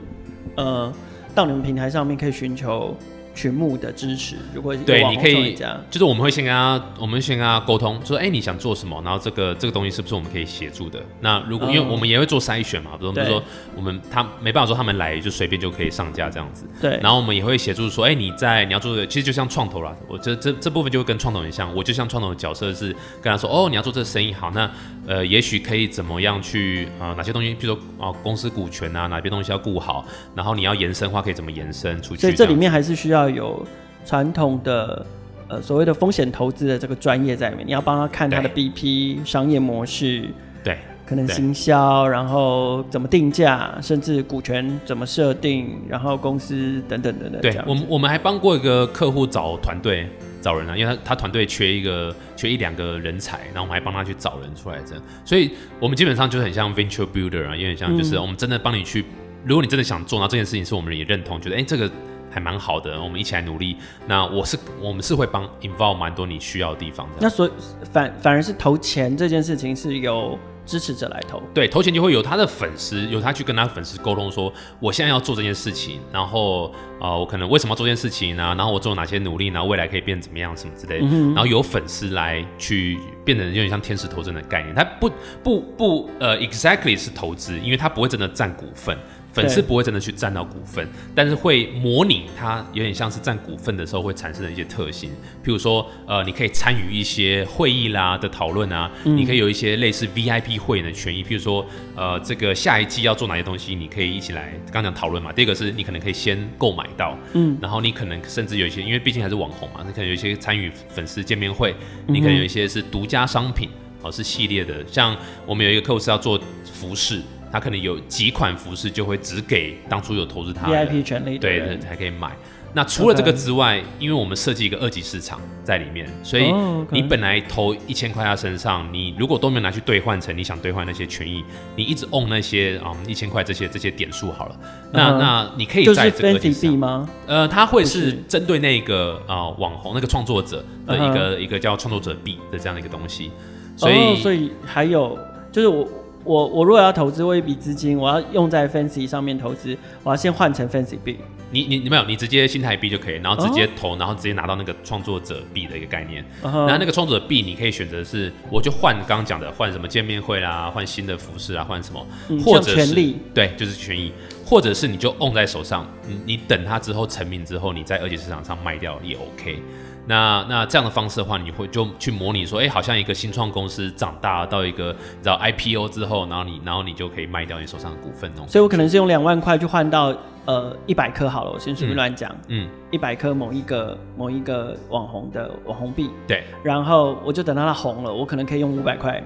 [0.56, 0.94] 呃，
[1.34, 2.96] 到你们平台上面可以寻求。
[3.34, 5.56] 群募的支持，如果对，你可以
[5.90, 9.02] 就是我们会先跟他，我们先跟他沟通，说，哎、欸，你想做什么？
[9.04, 11.00] 然后这个这个东西是不是我们可以协助的？
[11.22, 13.44] 那如果、嗯、因为我们也会做筛选嘛，比如说
[13.76, 16.66] 我们他没办法说他们来就随便就可以上架这样子。
[16.82, 17.00] 对。
[17.02, 24.70] 然后我们也会协助说，哎、欸，你在你要做的，其实就像创投啦，我这这这部分就会跟创投很像，我就像创投的角色是跟他说，哦，你要做这个生意好，那
[25.08, 27.16] 呃，也许可以怎么样去啊、呃？
[27.16, 32.22] 哪些东西，比如说啊、呃，公司股权啊，哪些东西要顾好，然后你要延伸的话，可以怎么延伸出去？
[32.22, 33.66] 所以这里面还是需要有。
[34.06, 35.06] 传统的
[35.48, 40.26] 呃所谓的风险投资的这个专业在里面，你要帮他看他的 BP 商业模式，
[40.62, 47.40] 对，可能行销，然后怎么定价，甚至股权怎么设定，然后公司等等等等。
[47.42, 50.06] 对，我们我们还帮过一个客户找团队
[50.42, 59.06] 找人啊，因为他他团队缺一个缺一两个人才，然后我们还帮他去找人出来这样，所以我们基本上就很像 venture builder 啊，有点像就是我们真的帮你去，嗯、
[59.46, 61.90] 如果你真的想做，那这件事情是我们也认同，觉得哎、欸、这个。
[62.34, 63.78] 还蛮好的，我们一起来努力。
[64.08, 67.14] 那我是我们是会帮 involve 蛮多你需要的地方的。
[67.22, 67.52] 那所以
[67.92, 71.42] 反反而是投钱这件事情是由支持者来投。
[71.54, 78.56] 对，投钱就会有他的粉丝，有他去跟他粉丝沟通说，我现在要做这件事情，然后呃，我可能为什么要做这件事情呢？
[78.58, 81.08] 然后我做哪些努力，然后未来可以变怎么样，什么之类的。
[81.12, 85.12] 嗯、然后有粉丝来去变成有点像天使投资的概念，他不
[85.44, 88.98] 不不呃，exactly 是投资，因为他不会真的占股份。
[89.34, 95.10] 粉丝不会真的去占到股份，但是会模拟它有点像是占股份的时候会产生的一些特性，
[95.44, 101.66] 譬如说，呃，你可以参与一些会议啦的讨论啊，嗯、你可以有一些类似 VIP 会员的权益，譬如说，
[101.96, 105.34] 呃，这个下一季要做哪些东西，你可以一起来刚刚讲讨论嘛。
[105.34, 111.74] 第二个是你可能可以先购买到，嗯，然后你可能甚至有一些，因为毕竟还是网红嘛，你可能有一些参与粉丝见面会，
[112.06, 113.68] 你可能有一些是独家商品，
[114.04, 115.18] 哦，是系列的，像
[115.48, 116.40] 我们有一个客户是要做
[116.72, 117.20] 服饰。
[117.54, 122.36] 他可能有几款服饰，就会只给当初有投资他 VIP 权利，对，才可以买。
[122.76, 126.52] 那除了这个之外.因为我们设计一个二级市场在里面，所以
[126.90, 131.44] 你本来投一千块在身上，你如果都没有拿去兑换成你想兑换那些权益，
[131.76, 134.56] 你一直 own 那些啊一千块这些这些点数好了，
[134.92, 135.18] 那、uh.
[135.20, 137.10] 那你可以在这个二级市场吗？
[137.28, 141.40] 呃，它会是针对那个啊、呃、网红那个创作者的一个、uh.
[141.40, 143.32] 一个叫创作者币的这样的一个东西，
[143.78, 145.16] 所以、oh, 所以还有
[145.52, 145.88] 就是我。
[146.24, 151.18] 我我如果要投资我一笔资金，我要用在 Fancy 上面投资，我要先换成 Fancy 币。
[151.52, 154.00] 你你你没有，你直接新台币就可以，然后直接投，uh.
[154.00, 156.26] 然后直接拿到那个创作者币的一个概念。
[156.42, 156.78] 然后、uh.
[156.80, 164.12] 那个创作者币，你可以选择是，我就换刚刚讲的，换什么见面会啦，换新的服饰啊，换什么，嗯、或者是权利，对，就是权益，
[164.44, 169.62] 或者是你就 own 在手上，你你等它之后成名之后，你在二级市场上卖掉也 OK。
[170.06, 178.44] 那那这样的方式的话，你会就去模拟说，哎、欸，好像一个新创公司长大到一个，你知道 IPO 之后，然后你然后你就可以卖掉你手上的股份哦。
[178.48, 180.14] 所以我可能是用两万块去换到
[180.46, 189.24] 呃一百颗好了，我先随便乱讲，嗯，一百颗某一个某一个网红的网红币，对，然后我就等到它红了，我可能可以用五百块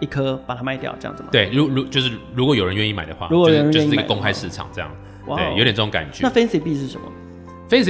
[0.00, 1.28] 一颗把它卖掉，这样子吗？
[1.30, 4.90] 对，如如就是如果有人愿意买的话，如果有人就是就是这个公开市场这样，
[5.26, 6.26] 哇对，有点这种感觉。
[6.26, 7.06] 那 Fancy 币是什么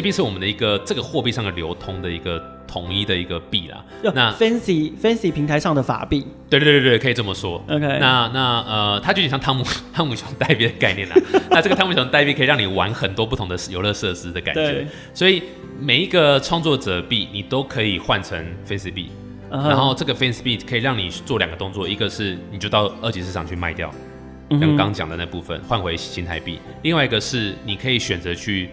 [0.03, 3.85] 币是我们的一个这个货币上的流通的一个统一的一个币啦。
[4.15, 7.63] 那 Fancy Fancy 平台上的法币，对对对对，可以这么说。
[7.69, 11.17] OK，那那呃，它就有点像汤姆汤姆熊代币的概念啦。
[11.51, 14.73] 那这个汤姆熊代币可以让你玩很多不同的游乐设施的感觉。
[14.73, 15.43] 对所以
[15.79, 19.11] 每一个创作者币你都可以换成 Fancy 币
[19.51, 19.69] ，uh huh.
[19.69, 23.91] 然后这个 Fansi 币可以让你做两个动作，一个是你就到二级市场去卖掉，
[24.51, 28.71] 像刚刚讲的那部分换回新台币；另外一个是你可以选择去。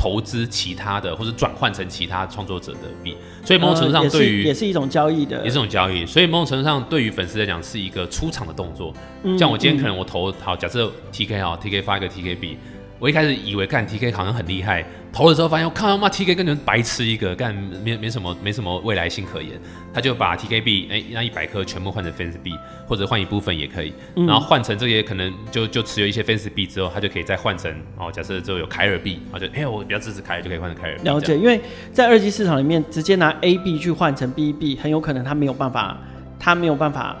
[0.00, 6.06] 投资其他的，或者转换成其他创作者的币，所以某种程度上对于、呃、也，也是一种交易的，也是一种交易。
[6.06, 8.94] 所以某种程度上对于粉丝来讲是一个出场的动作。
[9.24, 12.56] 嗯、像我今天可能我投好，假设 TK 好，TK 发一个 TK 币。
[13.00, 19.58] 我一开始以为干 TK 好像很厉害，投的时候发现我靠他妈 TK 跟你们白痴一个，干没没什么没什么未来性可言。
[19.94, 22.52] 他就把 TK 币哎那一百颗全部换成 Fansi 币，
[22.86, 31.04] 或者换一部分也可以，嗯、然后换成这些可能就就持有一些 Fansi 币之后，他就可以再换成哦，假设之后有凯尔币，然后就哎我比较支持凯尔，就可以换成凯尔币。
[31.04, 31.58] 了解，因为
[31.90, 35.96] 在二级市场里面直接拿 A 币去换成 B 币，很有可能他没有办法，
[36.38, 37.16] 他没有办法。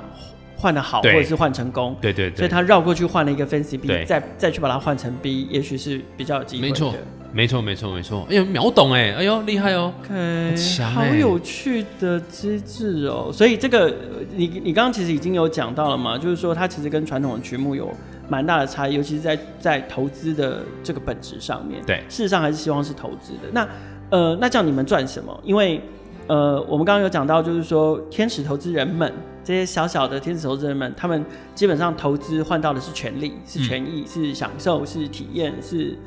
[0.60, 6.68] 换的好，或者是换成功，对对对，所以他绕过去换了一个 Fansi 币对，再再去把它换成 B，也许是比较有机会的。
[6.68, 6.94] 没错，
[7.32, 8.26] 没错，没错，没错。
[8.28, 10.54] 哎呦，秒懂哎，哎呦，厉害哦，OK，
[10.94, 13.30] 好有趣的机制哦。
[13.32, 13.94] 所以这个
[14.36, 17.90] 你你刚刚其实已经有讲到了嘛，就是说它其实跟传统的曲目有
[18.28, 21.80] 蛮大的差异，尤其是在在投资的这个本质上面。
[21.86, 23.48] 对，事实上还是希望是投资的。
[23.52, 23.66] 那
[24.10, 25.40] 呃，那叫你们赚什么？
[25.44, 25.80] 因为
[26.26, 29.12] 呃，我们刚刚有讲到，就是说天使投资人们。
[29.50, 35.98] 这些小小的天使投资人们，他们基本上投资换到的是权利、是权益、嗯、是享受、是体验、是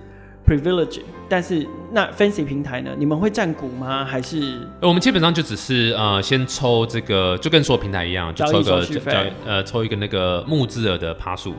[0.48, 1.02] privilege。
[1.28, 2.92] 但是那 Fancy 平台呢？
[2.98, 4.06] 你们会占股吗？
[4.06, 8.88] 还是我们基本上就只是呃，先抽这个，就跟所有平台一样，就抽一个
[9.46, 11.54] 呃，抽一个那个募资额的趴数。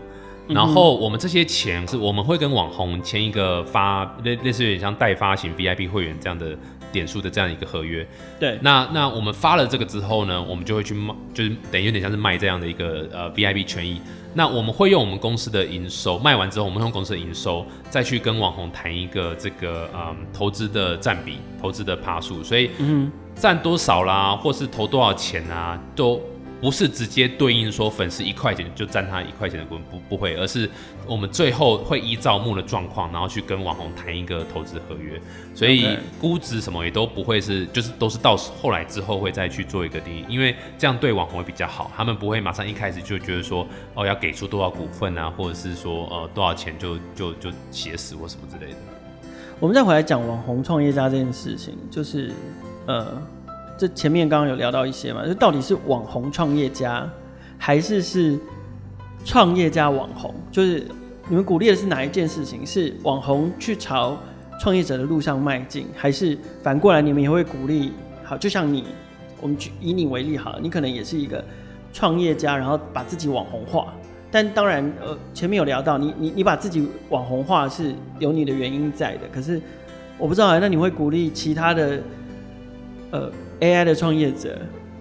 [0.47, 6.57] 然后我们这些钱是我们会跟网红签一个发类类似有点像代发型 VIP 会员这样的。
[6.95, 8.07] 点数的这样一个合约，
[8.39, 14.01] 对，那那我们发了这个之后呢，我们就会去卖，就是等于有点像是卖这样的一个呃 VIP 权益。
[14.33, 26.21] 那我们会用我们公司的营收，卖完之后，我们用公司的营收再去跟网红谈一个这个嗯投资的占比、投资的趴数，所以嗯占多少啦，或是投多少钱啊，都。
[26.61, 30.69] 不是直接对应说粉丝一块钱就占他一块钱的股不不会，而是
[31.07, 35.21] 我们最后会依照目的状况，然后去跟网红谈一个投资合约，
[35.55, 48.79] 所以估值什么也都不会是，就是都是到后来之后会再去做一个定义，因为这样对网红会比较好，他们不会马上一开始就觉得说哦要给出多少股份啊，或者是说呃多少钱就就就写死或什么之类的。
[49.61, 52.33] 我们再回来讲网红创业家这件事情，就是
[52.87, 53.21] 呃。
[53.85, 57.07] 这前面刚刚有聊到一些嘛，就到底是网红创业家，
[57.59, 58.39] 还是是
[59.27, 60.35] 创业加网红？
[60.51, 60.87] 就是
[61.29, 62.65] 你们鼓励的是哪一件事情？
[62.65, 64.17] 是网红去朝
[64.59, 67.93] 创业者的路上迈进，还是反过来你们也会鼓励？
[68.23, 68.87] 好，就像你，
[69.43, 71.45] 我们以你为例好了，你可能也是一个
[71.93, 73.93] 创业家，然后把自己网红化。
[74.31, 79.29] 但当然，呃，前面有聊到你，你你把自己网红化是有你的原因在的。
[79.31, 79.61] 可是
[80.17, 82.01] 我不知道，那你会鼓励其他的，
[83.11, 84.59] 呃，AI 的创业者，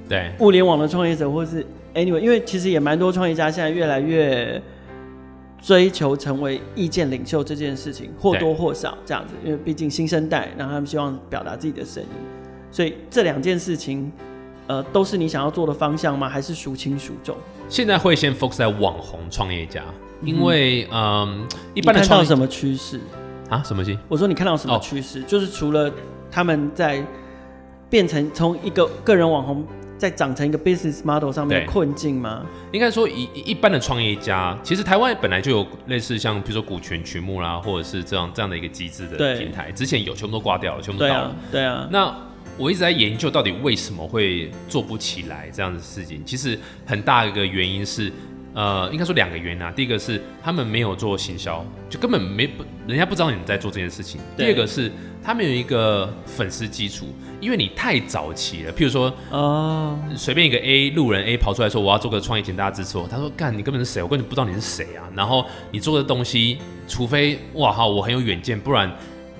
[0.07, 4.61] 对，物联网的创业者，或是 anyway，因为其实也蛮多创业家现在越来越
[5.61, 12.09] 追求成为意见领袖这件事情，或多或少这样子，因为毕竟新生代，然后他们希望表达自己的声音，
[12.71, 14.11] 所以这两件事情。
[14.65, 16.29] 呃，都是你想要做的方向吗？
[16.29, 17.35] 还是孰轻孰重？
[17.67, 19.83] 现在会先 focus 在网红创业家，
[20.23, 22.97] 因为嗯、呃，一般的看到什么趋势
[23.49, 23.61] 啊？
[23.61, 23.99] 什么趋？
[24.07, 25.19] 我说你看到什么趋势？
[25.19, 25.91] 哦、就是除了
[26.31, 27.05] 他们在
[27.93, 29.63] 变成从一个个人网红，
[29.99, 32.43] 再长成一个 business model 上面的困境吗？
[32.71, 41.35] 应该说一一般的创业家，其实台湾本来就有类似像比如说股权群募啦，或者是这样这样的一个机制的平台，之前有全部都挂掉了，全部都倒了。
[41.51, 41.87] 对啊，对啊。
[41.91, 42.11] 那
[42.57, 46.19] 我一直在研究到底为什么会做不起来这样的事情。
[46.25, 48.11] 其实很大一个原因是，
[48.53, 49.71] 呃，应该说两个原因啊。
[49.71, 52.49] 第一个是他们没有做行销，就根本没
[52.87, 54.19] 人家不知道你们在做这件事情。
[54.37, 54.91] 第二个是
[55.23, 57.07] 他们有一个粉丝基础，
[57.39, 58.73] 因为你太早期了。
[58.73, 63.07] 譬如说，哦，随便一个 A 路人 A 跑出来说我要做个创业，请大家支持我。
[63.07, 64.03] 他说干，你根本是谁？
[64.03, 65.09] 我根本不知道你是谁啊。
[65.15, 68.91] 然后你做的东西，除非哇好，我很有远见，不然。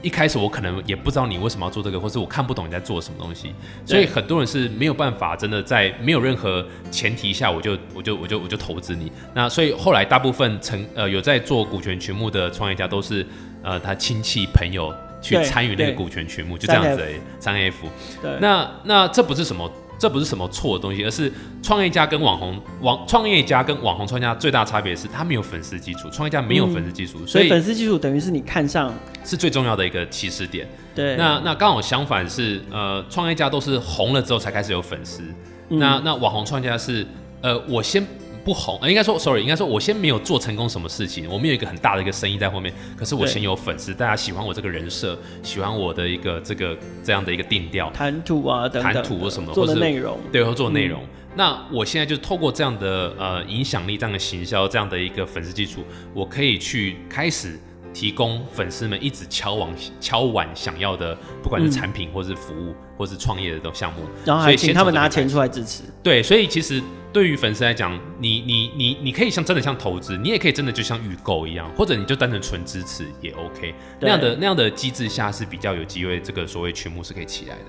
[0.03, 9.11] 一开始我可能也不知道你为什么要做这个，或是我看不懂你在做什么东西，所以很多人是没有办法真的在没有任何前提下，我就我就我就我就投资你。
[9.33, 13.25] 那所以后来大部分成呃有在做股权群募的创业家都是
[13.63, 17.03] 呃他亲戚朋友去参与那个股权群募，就这样子。
[17.39, 17.87] 三 F，
[18.21, 19.71] 对，那那这不是什么。
[20.03, 30.67] 这不是什么错的东西，而是创业家跟网红网创业家跟网红创业家最大差别是，他没有粉丝基础，创业家没有粉丝基础，嗯、所以粉丝基础等于是你看上是最重要的一个起始点。
[30.93, 35.23] 对，那那刚好相反是，呃，创业家都是红了之后才开始有粉丝，
[35.69, 37.07] 嗯、那那网红创业家是，
[37.39, 38.05] 呃，我先。
[38.43, 51.01] 不红，应该说，sorry，应该说，我先没有做成功什么事情，我们有一个很大的一个生意在后面，可是我先有粉丝，大家喜欢我这个人设，喜欢我的一个这个这样的一个定调，谈吐啊等等，谈吐或什么，做的内容，对，或做内容。
[51.03, 55.81] 嗯、那我现在就透过这样的呃影响力、这样的行销、这样的一个粉丝基础，
[56.13, 57.57] 我可以去开始
[57.93, 59.69] 提供粉丝们一直敲碗
[60.01, 65.83] 敲碗想要的，不管是产品或是服务、嗯、或是创业的这种项目，然后还请他们拿钱出来支持。
[66.03, 66.83] 对，所以其实。
[67.13, 73.75] 对于粉丝来讲，你你你你可以像真的像投资，你也可以真的就像预购一样，或者你就单纯纯支持也 OK。
[73.99, 77.65] 那样的那样的机制下是比较有机会，这个所谓群目是可以起来的。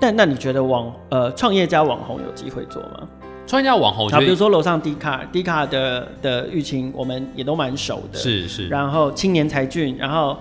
[0.00, 3.06] 但那你觉得网呃创业家网红有机会做吗？
[3.46, 8.18] 创业家网红，比如说楼上迪卡迪卡的的玉清，我们也都蛮熟的。
[8.18, 8.68] 是是。
[8.68, 10.36] 然后青年才俊，然后。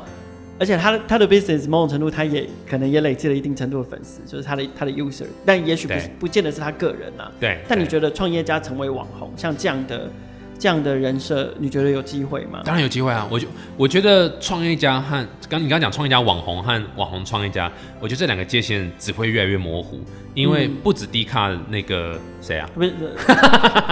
[0.61, 7.31] 而且他的他的 business 某种程度，他也可能也累积了一定程度的粉丝，就是他的他的 user，但也许不对不见得是他个人啊。
[7.39, 7.57] 对。
[7.67, 10.07] 但你觉得创业家成为网红，像这样的
[10.59, 12.61] 这样的人设，你觉得有机会吗？
[12.63, 13.27] 当然有机会啊！
[13.31, 19.99] 我就我觉得创业家和刚你刚刚讲创业家网红和网红创业家，我觉得这两个界限只会越来越模糊，
[20.35, 22.93] 因为不止 D 卡那个谁啊，不是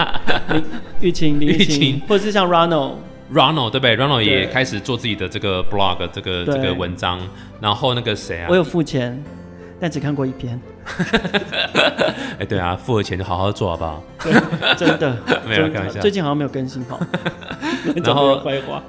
[1.02, 2.92] 玉清李玉清，或者是像 Ronald。
[3.32, 7.20] Ronald 对不对？Ronald 也开始做自己的这个 blog，这个这个文章。
[7.60, 8.46] 然后那个谁啊？
[8.48, 9.22] 我有付钱，
[9.78, 10.60] 但只看过一篇。
[12.40, 14.02] 哎，对啊，付了钱就好好做好不好？
[14.76, 15.16] 真的
[15.46, 16.00] 没有开玩笑。
[16.00, 16.98] 最近好像没有更新好。
[18.02, 18.42] 然后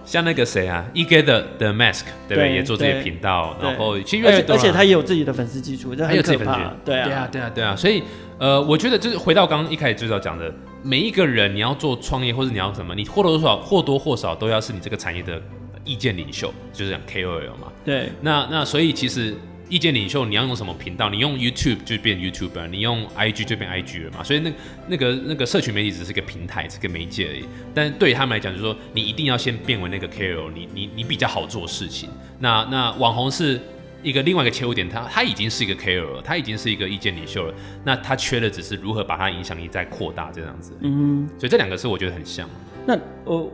[0.05, 2.53] 像那个谁啊，Eget 的 Mask，对不对？
[2.53, 3.55] 也做这些频道。
[3.61, 6.73] 然后其实而且他也有自己的粉丝基础，这很可怕。
[6.83, 7.75] 对啊，对啊，对啊，对啊。
[7.75, 8.01] 所以
[8.39, 10.51] 呃，我觉得就是回到刚刚一开始最早讲的。
[10.83, 15.41] 每一个人，你要做创业或者你要什么，你或多或少或多或少都要是你这个产业的
[15.85, 17.71] 意见领袖，就是讲 KOL 嘛。
[17.85, 18.09] 对。
[18.21, 19.35] 那那所以其实
[19.69, 21.09] 意见领袖你要用什么频道？
[21.09, 24.23] 你用 YouTube 就变 YouTuber，你用 IG 就变 IG 了嘛。
[24.23, 24.51] 所以那
[24.87, 27.45] 那个那个社群媒体只是个平台，是个媒介而已。
[27.73, 32.09] 但是对于他们来讲，就是说你一定要先变为那个 KOL，你你你比较好做事情。
[32.39, 33.59] 那那网红是。
[34.03, 37.53] 一个另外一个切入点，他他已经是一个 KOL 了，他已经是一个意见领袖了。
[37.83, 40.73] 那他缺的只是如何把他影响力再扩大这样子。
[40.81, 42.49] 嗯，所以这两个是我觉得很像。
[42.85, 43.51] 那我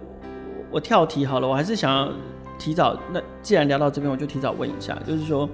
[0.72, 2.12] 我跳题好了，我还是想要
[2.58, 2.98] 提早。
[3.12, 5.50] 那既然聊到这边，我就提早问一下，就是说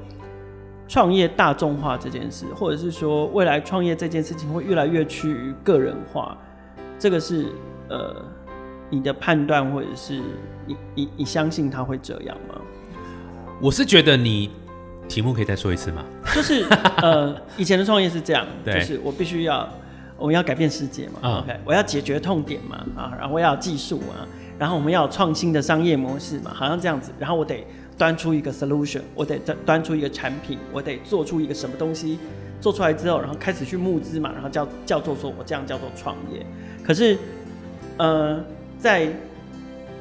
[0.88, 6.38] 创业大众化这件事，或者是说未来创业这件事情会越来越趋于个人化，
[7.00, 7.48] 这个是
[7.90, 8.24] 呃
[8.90, 10.22] 你的判断，或者是
[10.68, 12.62] 你你你相信他会这样吗？
[13.60, 14.52] 我是觉得你。
[15.08, 16.04] 题目可以再说一次吗？
[16.34, 16.66] 就是
[17.02, 19.68] 呃， 以前的创业是这样，对就是我必须要，
[20.18, 24.26] 我们要改变世界嘛、嗯、，OK，我要解决痛点嘛，啊，然后我要有技术啊，
[24.58, 27.66] 然后我们要创新的商业模式嘛，好像这样子，然后我得
[27.98, 32.18] 端出一个 solution，我得端端出一个产品，我得做出一个什么东西，
[32.60, 36.44] 做出来之后，然后开始去募资嘛，然后叫叫做说我这样叫做创业。
[36.84, 37.18] 可是，
[37.98, 38.44] 呃，
[38.80, 39.08] 在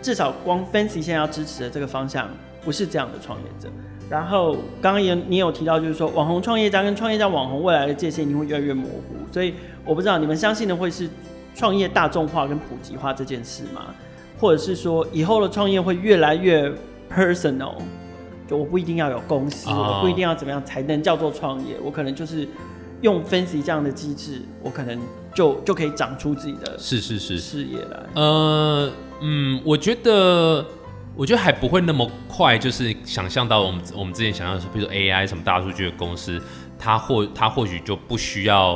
[0.01, 2.29] 至少光 Fancy 现在要支持的这个方向，
[2.65, 3.69] 不是这样的创业者。
[4.13, 9.55] 然后刚刚也你有提到，就是说网红创业家跟创业家网红未来的界限一定会越来越模糊，所以
[9.87, 11.09] 我不知道你们相信的会是
[11.55, 13.87] 创业大众化跟普及化这件事吗？
[14.39, 16.71] 或者是说以后的创业会越来越
[17.11, 17.73] personal，
[18.47, 22.47] 就我不一定要有公司，我不一定要怎么样才能叫做创业，我可能就是
[23.01, 25.01] 用 Fancy 这样的机制，我可能
[25.35, 28.03] 就就可以长出自己的是是是事业来。
[28.17, 28.91] 呃
[29.23, 30.63] 嗯，我觉得。
[31.15, 36.41] 我觉得还不会那么快，就是想象到我们我们之前想象的是，比如说 AI 什么大数据的公司，
[36.79, 38.75] 它或它或许就不需要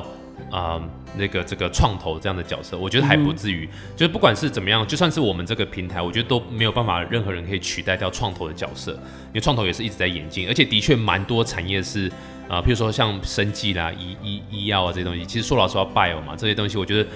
[0.50, 0.82] 啊、呃、
[1.16, 2.76] 那个这个创投这样的角色。
[2.76, 12.06] 我觉得还不至于，嗯、就是不管是怎么样，就算是我们这个平台，我觉得都没有办法任何人可以取代掉创投的角色，因为创投也是一直在演进，而且的确蛮多产业是
[12.48, 17.08] 啊、呃，譬如说像生技啦、医医医药啊这些东西，其实说老实话，bio 嘛这些东西，我觉得。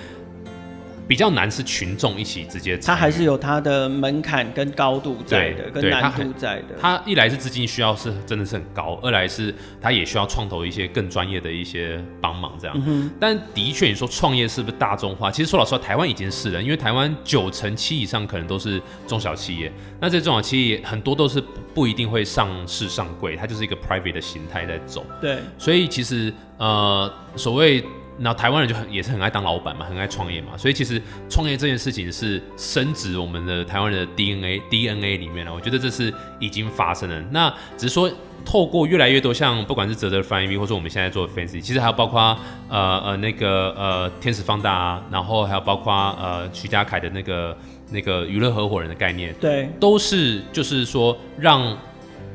[1.11, 6.77] 比较难是群众一起直接，它还是有它的门槛跟高度在的，跟难度在的。
[6.81, 12.83] 它一来是资金需要是真的是很高，二来是它也需要创投一些更专业的一些帮忙这样。
[12.87, 15.33] 嗯、但的确你说创业是不是大众化？
[15.33, 21.43] 其实说老实话，台湾已经是了，因为台湾九成七以上可能都是中小企业，那这中小企业很多都是
[21.75, 25.05] 不一定会上市上柜，它就是一个 private 的形态在走。
[25.21, 27.85] 对，所以其实呃所谓。
[28.23, 35.55] 然后台湾人就很也是很爱当老板嘛，很爱创业嘛，所以其实创业这件事情是深植我们的台湾人的 DNA DNA 里面了。
[35.55, 37.19] 我觉得这是已经发生了。
[37.31, 38.13] 那只是说
[38.45, 42.21] 透过越来越多像不管是泽泽 FlyingV 或者我们现在做的 Fancy，其实还有包括
[42.69, 47.57] 呃呃那个呃天使放大啊，然后还有包括呃徐家凯的那个
[47.91, 51.75] 那个娱乐合伙人的概念，对，都是就是说让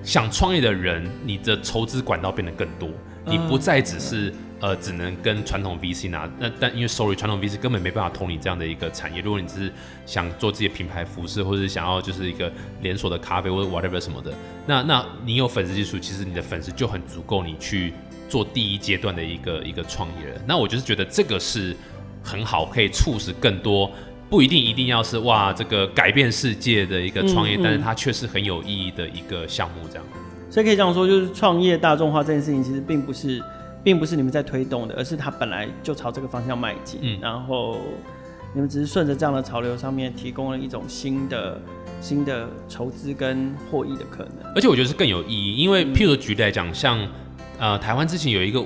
[0.02, 2.90] 想创业的人，你的筹资管道变得更多，
[3.24, 4.34] 你不再只是。
[4.66, 9.22] 呃，只能跟传统 VC 拿，那但因为 sorry，传统 VC 根本没办法投你这样的一个产业。
[9.22, 9.72] 如果你只是
[10.08, 12.52] 想做自己的品牌服饰，或者是想要就是一个
[12.82, 14.34] 连锁的咖啡或者 whatever 什么的，
[14.66, 17.94] 那那你有粉丝基础，其实你的粉丝就很足够，你去
[18.28, 20.42] 做第一阶段的一个一个创业了。
[20.48, 21.78] 那我就是觉得这个是
[22.24, 23.92] 很好，可以促使更多
[24.32, 30.06] 不一定一定要是哇这个改变世界的一个创业，嗯嗯，但是它却是很有意义的一个项目这样。
[30.50, 33.40] 所以可以这样说，就是创业大众化这件事情，其实并不是。
[33.86, 37.00] 并不是你们在推动的，而是它本来就朝这个方向迈进。
[37.04, 37.78] 嗯，然后
[38.52, 41.62] 你们只是顺着这样的潮流上面提供了一种新的、
[42.02, 44.52] 新的筹资跟获益的可能。
[44.56, 47.08] 而且我觉得是更有意义，因为譬如举例来讲，像
[47.60, 48.66] 呃台湾之前有一个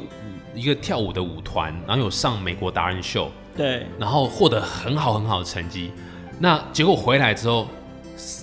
[0.55, 5.91] 一个跳舞的舞团，然后有上美国达人秀，对，然后获得很好很好的成绩。
[6.39, 7.67] 那结果回来之后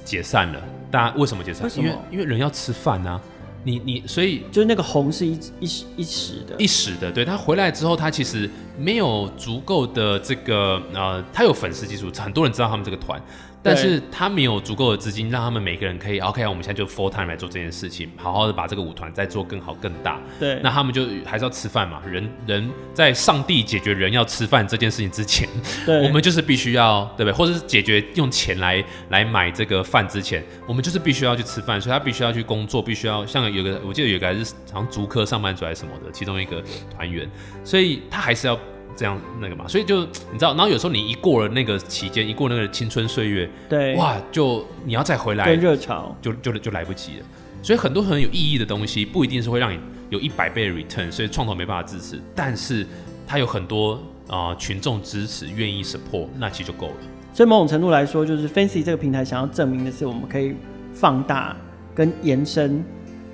[0.04, 0.60] 解散了，
[0.90, 1.70] 大家为什么解散？
[1.78, 3.18] 因为因为人要吃饭啊。
[3.66, 8.48] 你你所以就是那个红是一一时一时的，一时的，对，他回来之后，他其实
[8.78, 13.20] 没有足够的这个呃，他有粉丝基础，很多人知道他们这个团。
[13.62, 20.20] 但是他没有足够的资金，让他们每个人可以 OK，我们现在就 full time 来做这件事情，好好的把这个舞团再做更好更大。
[20.38, 22.00] 对，那他们就还是要吃饭嘛。
[22.06, 25.48] 人人在上帝解决人要吃饭这件事情之前，
[25.84, 27.36] 对，我们就是必须要对不对？
[27.36, 36.62] 或者是解决用钱来来买这个饭之前，我们就是必须要去吃饭，所以他必须要去工作，必须要像有个我记得有个还是好像足科上班族还是什么的，其中一个
[36.94, 37.28] 团员，
[37.64, 38.56] 所以他还是要。
[38.96, 47.26] 这样那个嘛，所以就你知道，然后有时候你一过了那个期间，一过那个青春岁月，对，哇，就你要再回来，跟热潮就就就来不及了。
[47.62, 49.78] 所以很多很有意义的东西，不一定是会让你
[50.08, 52.86] 有一百倍的 return，所以创投没办法支持，但是
[53.26, 53.94] 它有很多
[54.28, 56.94] 啊、呃、群众支持，愿意 support，那其实就够了。
[57.32, 60.54] 所以某种程度来说，就是 Fancy 这个平台想要证明的是，我们可以
[60.94, 61.54] 放大
[61.94, 62.82] 跟延伸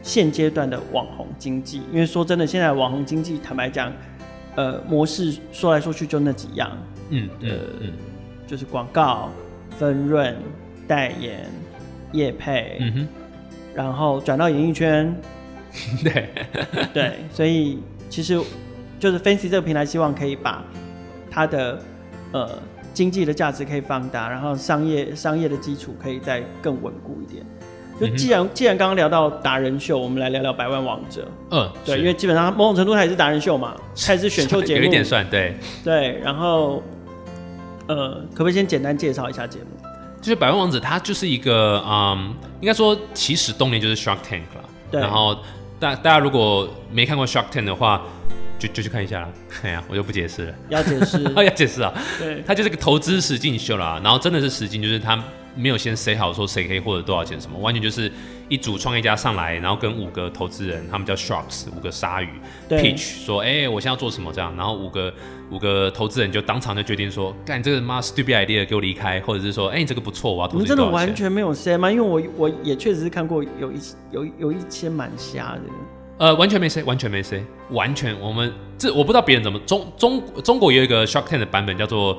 [0.03, 3.93] 现阶段的网红经济，因为说真的，现在网红经济坦白讲。
[4.57, 6.71] 呃，模式说来说去就那几样，
[7.11, 7.49] 嗯，呃，
[7.81, 7.93] 嗯、
[8.47, 9.31] 就是广告、
[9.79, 10.37] 分润、
[10.87, 11.51] 代言、
[12.13, 13.09] 业配，嗯哼，
[13.75, 15.15] 然后转到演艺圈，
[16.05, 16.29] 对，
[16.93, 17.79] 对，所以
[18.11, 18.39] 其实
[19.01, 20.63] 就是 Fancy 这个平台，希望可以把
[21.31, 21.81] 它的
[22.33, 22.51] 呃
[22.93, 27.45] 经济的价值可以放大，然后商业商业的基础可以再更稳固一点。
[28.03, 31.27] 就既然既然刚刚聊到达人秀，我们来聊聊百万王者。
[31.51, 33.75] 嗯，对，因为基本上某种程度它也是达人秀嘛，
[34.05, 35.55] 它也是选秀节目，有一点算对。
[35.85, 36.83] 对，然后
[37.87, 39.67] 呃，可不可以先简单介绍一下节目？
[40.21, 44.65] 就是百万王者，它就是一个嗯，应该说起始动力就是 Shark Tank 了。
[44.91, 45.01] 对。
[45.01, 45.37] 然后
[45.79, 48.03] 大大家如果没看过 Shark Tank 的话，
[48.59, 49.29] 就就去看一下啦。
[49.63, 50.55] 哎呀，我就不解释了。
[50.69, 51.93] 要解释， 要解释啊。
[52.19, 54.01] 对，它就是个投资实境秀啦。
[54.03, 55.23] 然后真的是实境，就是他
[55.55, 58.11] 没有先 say 好说谁可以获得多少钱什么，完全就是
[58.49, 62.29] 一组创业家上来，然后跟五个投资人，他们叫 sharks，五个鲨鱼
[62.69, 65.13] ，pitch 说，哎、欸，我现在要做什么这样，然后五个
[65.51, 70.63] 五个投资人就当场就决定说，干这个妈 stupid idea 给我离开，或者是说，哎、欸，你这个不错，我要投资。
[70.63, 71.91] 你真的完全没有 say 吗？
[71.91, 73.77] 因为我我也确实是看过有一
[74.11, 75.63] 有有一些蛮瞎的。
[76.19, 82.17] 呃，完全没 say，完全没 say，完全我们这我不知道别人怎么中中中国有一个 Shark Tank 的版本叫做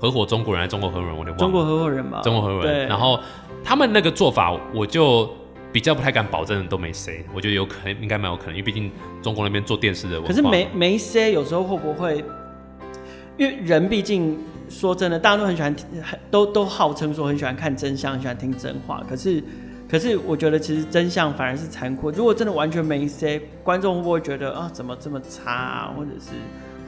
[0.00, 1.36] 合伙中国人还是中国合伙人，我忘了。
[1.36, 2.20] 中国合伙人吧。
[2.22, 2.88] 中国合伙人。
[2.88, 3.20] 然后
[3.62, 5.28] 他们那个做法，我就
[5.70, 8.90] 比较不太敢保证都没 say，我觉得有可能应该蛮有可能，因为毕竟
[9.22, 10.20] 中国那边做电视的。
[10.22, 12.24] 可是没没 say，有时候会不会？
[13.36, 14.38] 因为人毕竟
[14.68, 15.86] 说真的，大家都很喜欢听，
[16.30, 19.42] 都都号称说很喜欢看真相，很喜欢听真话，可是。
[19.90, 22.12] 可是我觉得其实真相反而是残酷。
[22.12, 25.92] 如果真的完全没 say，观众会不会觉得啊，怎么这么差啊？
[25.96, 26.30] 或者是，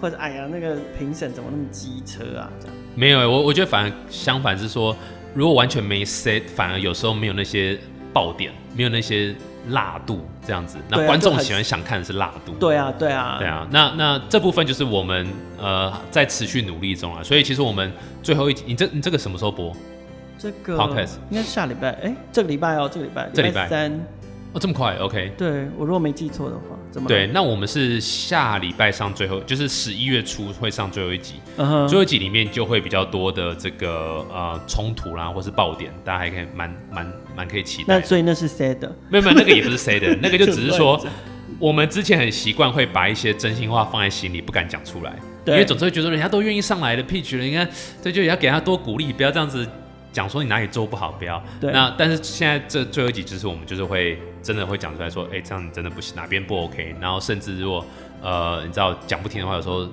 [0.02, 2.50] 或者哎呀，那个评审怎么那么机车啊？
[2.60, 4.94] 这样没有，我我觉得反而相反是说，
[5.32, 7.78] 如果完全没 set，反而有时候没有那些
[8.12, 9.32] 爆点，没有那些
[9.68, 10.76] 辣度这样子。
[10.88, 12.52] 那观众喜欢想看的是辣度。
[12.58, 13.64] 对啊，对啊，对啊。
[13.70, 15.24] 那那这部分就是我们
[15.56, 17.22] 呃在持续努力中啊。
[17.22, 17.92] 所以其实我们
[18.24, 19.72] 最后一集，你这你这个什么时候播？
[20.36, 20.76] 这个
[21.30, 23.92] 应该是下礼拜，哎，这个礼拜哦，这个礼拜，这礼拜三，
[24.54, 25.32] 哦，这么快，OK。
[25.38, 27.08] 对，我如果没记错的话，怎么？
[27.08, 37.98] 对，那我们是下礼拜上最后，就是十一月初会上最后一集，嗯哼，最后一集里面就会比较多的这个呃冲突啦，或是爆点，大家还可以蛮蛮蛮可以期待。
[37.98, 41.02] 那所以那是 sad 的，没有没有，那个也不是 sad 的， 那个就只是说
[41.58, 45.14] 我们之前很习惯会把一些真心话放在心里，不敢讲出来，
[45.46, 47.66] 对，因为总是会觉得人家都愿意上来的 pitch 了，应该
[48.02, 49.66] 这就也要给他多鼓励，不要这样子。
[50.12, 51.42] 讲说你哪里做不好，不要。
[51.58, 51.72] 对。
[51.72, 56.94] 那但是现在这最后一集就是我们就是会真的会讲出来说，哎、欸，这样真的不行，哪边不 OK。
[57.00, 57.84] 然后甚至如果
[58.22, 59.86] 呃你知道讲不听的话，有时候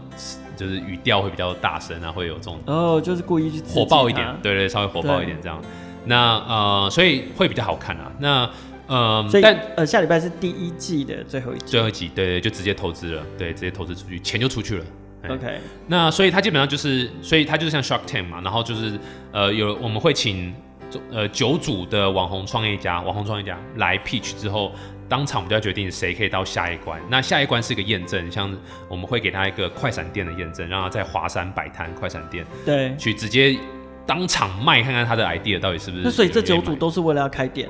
[0.58, 5.62] 就是语调会比较大声啊，会有这种哦，就是故意去火爆一点，对，对对，稍微火爆一点这样。
[6.06, 8.12] 那呃，所以会比较好看啊。
[8.20, 8.50] 那
[8.88, 14.86] 呃，所以但呃下礼拜是第一季的最后一集，最后一集，对对，就直接投资了，对，直接投资出去，钱就出去了。
[15.28, 18.97] OK，那所以他基本上就是，所以他就是像 Shark Tank 嘛，然后就是
[19.34, 20.56] 呃有我们会请
[21.12, 24.72] 呃九组的网红创业家，网红创业家来 pitch 之后，
[25.08, 27.00] 当场我们就要决定谁可以到下一关。
[27.10, 28.56] 那下一关是一个验证，像
[28.88, 33.58] 我们会给他一个快闪店的验证，让他在华山摆摊快闪店，对，去直接
[34.06, 36.04] 当场卖，看看他的 idea 到底是不是。
[36.04, 37.70] 那所以这九组都是为了要开店。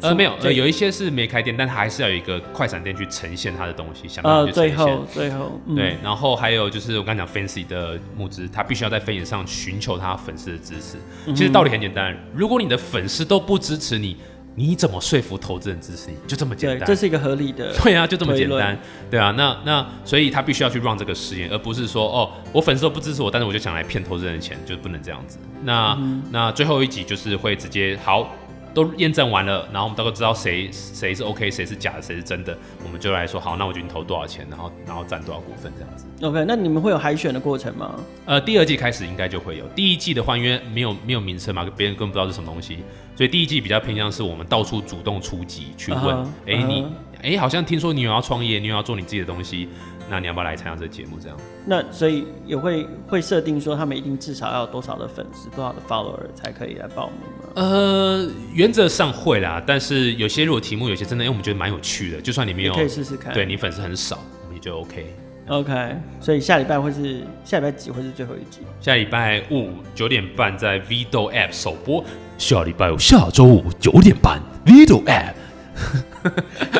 [0.00, 4.76] 呃，没有，呃，有一些是没开店，但他还是要有一个快闪店去呈现他的东西，想办法去呈现。
[4.76, 10.98] 呃，最后，最后，嗯、对，然后还有就是我刚讲 Fancy 的募资，他必须要在 Fancy 上寻求他粉丝的支持。
[11.26, 14.16] 嗯、其实道理很简单，如果你的粉丝都不支持你，
[14.54, 16.16] 你怎么说服投资人支持你？
[16.26, 16.86] 就这么简单。
[16.86, 17.72] 这是一个合理的。
[17.82, 18.78] 对啊，就这么简单。
[19.10, 25.38] 对啊，那那所以他必须要去 run 这个实验，而不是说哦，我粉丝都不支持我，但是我就想来骗投资人的钱，就不能这样子。
[25.62, 28.30] 那、嗯、那最后一集就是会直接好。
[28.74, 36.04] 都验证完了，然后我们大概知道谁谁是 OK，谁是假的，谁是真的，我们就来说好，那我决定投多少钱，然后然后占多少股份这样子。
[36.22, 37.94] OK，那你们会有海选的过程吗？
[38.26, 39.64] 呃，第二季开始应该就会有。
[39.68, 42.78] 第一季的话，因为没有没有名称嘛，别人根本不知道是什么东西，
[43.14, 46.16] 所以第一季比较偏向是我们到处主动出击去问，
[46.46, 46.66] 哎、uh -huh.
[46.66, 46.86] 你
[47.22, 47.40] 哎、uh.
[47.40, 49.68] 好像听说你有要创业，你有要做你自己的东西。
[50.08, 51.18] 那你要不要来参加这个节目？
[51.20, 51.36] 这样？
[51.66, 57.48] 那所以也会会设定说，他们一定至少要有多少的粉丝，多少的 follower 才可以来报名吗？
[57.54, 63.32] 呃，原则上会啦，但是有些如果题目有些真的，因为我们觉得蛮有趣的，就算你没有，可以试试看。
[63.32, 64.18] 对你粉丝很少，
[64.52, 65.06] 你就 OK。
[65.46, 68.60] OK，所以下礼拜会是下礼拜几会是最后一集？
[68.80, 72.02] 下礼拜五九点半在 Vido App 首播。
[72.38, 75.34] 下礼拜五下周五九点半 Vido App。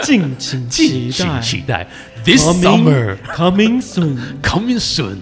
[0.03, 1.87] 敬 请敬请期待
[2.25, 5.17] ，This summer coming soon coming soon。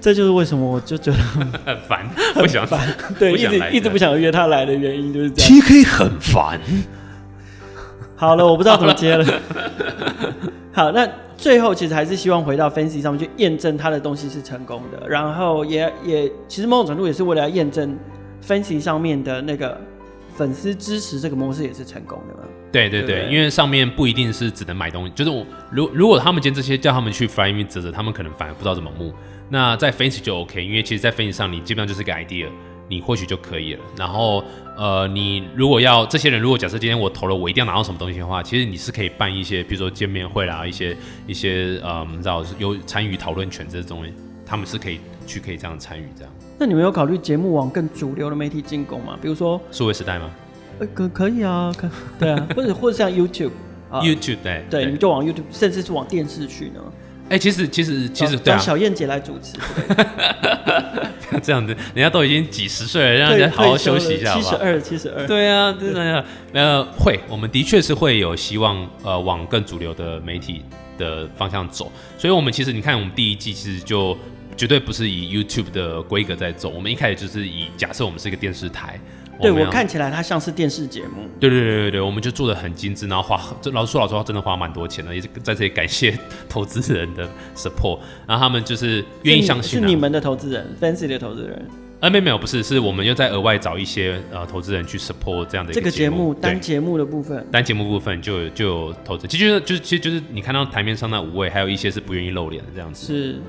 [0.00, 1.46] 这就是为什么我就觉得很
[1.88, 2.80] 烦，不想烦，
[3.18, 5.62] 对，一直一直不想约他来的原因就是这样。
[5.62, 6.60] TK 很烦。
[8.16, 9.24] 好了，我不知道怎么接了。
[10.72, 17.96] 好，那最后其实还是希望回到 Fancy 上面去验证他的东西是成功的，然后也也其实某种程度也是为了要验证
[18.44, 19.80] Fancy 上面的那个。
[20.36, 22.48] 粉丝支持这个模式也是成功的吗？
[22.72, 29.12] 对对对，因为上面不一定是只能买东西，就是我如如果他们今天这些叫他们去 Flyme 啧啧，他们可能反而不知道怎么募。
[29.50, 32.48] 那在 Fancy 就 OK，因为其实，在 Fancy 上你基本上就是个 idea，
[32.88, 33.80] 你或许就可以了。
[33.98, 34.42] 然后
[34.78, 44.06] 呃，你如果要这些人，如果假设今天我投了，我一定要拿到什么东西的话，其实你是可以办一些，比如说见面会啦，一些一些呃，你知道有参与讨论权这种，
[44.46, 46.32] 他们是可以去可以这样参与这样。
[46.62, 49.18] 那你们有考虑节目往更主流的媒体进攻吗？
[49.20, 50.30] 比如说数位时代吗？
[50.78, 51.90] 呃，可可以啊，可
[52.20, 53.50] 对啊， 或者或者像 YouTube
[53.90, 56.80] YouTube 对对，你就往 YouTube，甚至是往电视去呢？
[57.30, 59.58] 哎，其实其实其实找小燕姐来主持，
[61.42, 70.62] 这样子，人家都已经几十岁了，让人家好好休息一下，七十二，七十二，对啊，真的，呃，会，我们的确是会有希望，呃，往更主流的媒体
[70.96, 74.16] 的方向走，所以，我们其实你看，我们第一季其实就
[74.62, 78.96] 绝对不是以 YouTube 的规格在走，我们一开始就是以假设我们是一个电视台。
[79.40, 81.28] 对我看起来它像是电视节目。
[81.40, 86.16] 对对对对对，我们就做的很精致，然后花这老实说老实话，真的花蛮多钱的，也是在这里感谢
[86.48, 89.88] 投资人的 support，然后他们就是愿意相信、啊是。
[89.88, 91.68] 是你们的投资人，Fancy 的投资人。
[91.98, 95.74] 呃，没有没有，不是，是我们又在额外找一些呃投资人去 support 这样的一个节目。
[95.74, 103.06] 这个节目单节目的部分，单节目部分就有就有投资，其实就是其实就是你看到台面上那五位，还有一些是不愿意露脸的这样子。
[103.12, 103.40] 是。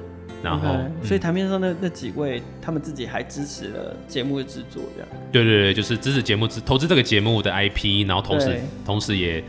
[0.44, 5.10] 然后嗯、所以台面上那那几位，他们自己还支持了节目的制作，这样。
[5.32, 9.42] 对对对，就是支持节目制投资这个节目的 IP，然后同时同时也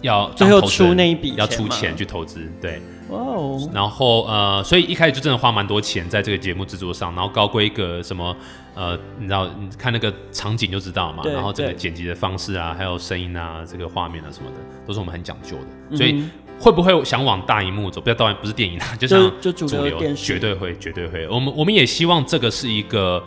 [0.00, 2.80] 要最后出那一笔要出钱去投资，对。
[3.10, 3.70] 哇哦。
[3.74, 8.34] 然后呃，所以一开始就真的花蛮多钱在这个节目制作上，然后高规格什么
[8.74, 15.56] 呃，你知道，你看那个场景就知道嘛，然后整个剪辑的方式啊，还有声音啊，这个画面啊什么的，都是我们很讲究
[15.90, 16.24] 的，所以。
[16.60, 18.02] 嗯会不会想往大荧幕走？
[18.02, 21.26] 不要当然不是电影啊，就像就主流电视，绝对会，绝对会。
[21.26, 23.22] 我们我们也希望这个是一个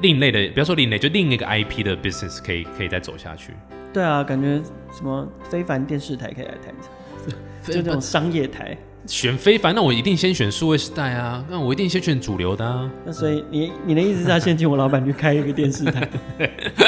[0.00, 3.52] 另类的，不要说另类，就另一个 IP 的 business 可以可以再走下去。
[3.92, 4.62] 对啊，感觉
[4.96, 8.74] 什么非凡电视台可以来谈一下， 就这种商业台。
[9.06, 12.90] 选非凡，那我一定先选数位时代啊，那我一定先选主流的啊。
[13.04, 16.08] 那所以你你的意思是要先请我老板去开一个电视台？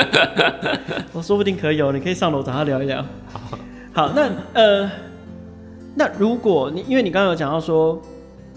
[1.13, 3.05] 我说不定可以哦，你可以上楼找他聊一聊。
[3.31, 3.59] 好，
[3.93, 4.91] 好，那呃。
[5.95, 8.01] 那如果你，因为你刚刚有讲到说，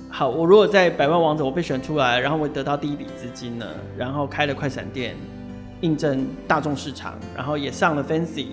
[0.09, 3.65] 好，我如果在百万王者我被选出来，然后我得到第一笔资金呢，
[3.97, 5.15] 然后开了快闪店，
[5.81, 8.47] 印证大众市场，然后也上了 Fancy，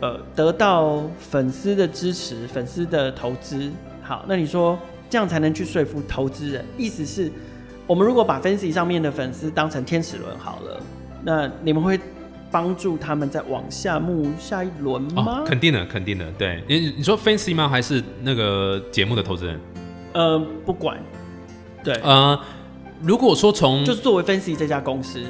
[0.00, 3.68] 呃，得到粉丝的支持，粉丝的投资，
[4.02, 4.78] 好，那你说
[5.10, 6.64] 这样才能去说服投资人？
[6.78, 7.30] 意思是，
[7.86, 10.80] 我们如果把 Fancy 上面的粉丝当成天使轮好了，
[11.24, 11.98] 那你们会？
[12.52, 15.40] 帮助他们再往下目下一轮吗？
[15.40, 16.30] 哦，肯定的，肯定的。
[16.32, 17.66] 对，你你说 Fancy 吗？
[17.66, 19.58] 还是那个节目的投资人？
[20.12, 21.00] 呃，不管。
[21.82, 22.38] 对，呃，
[23.00, 25.22] 如果说从就是作为 Fancy 这家公司，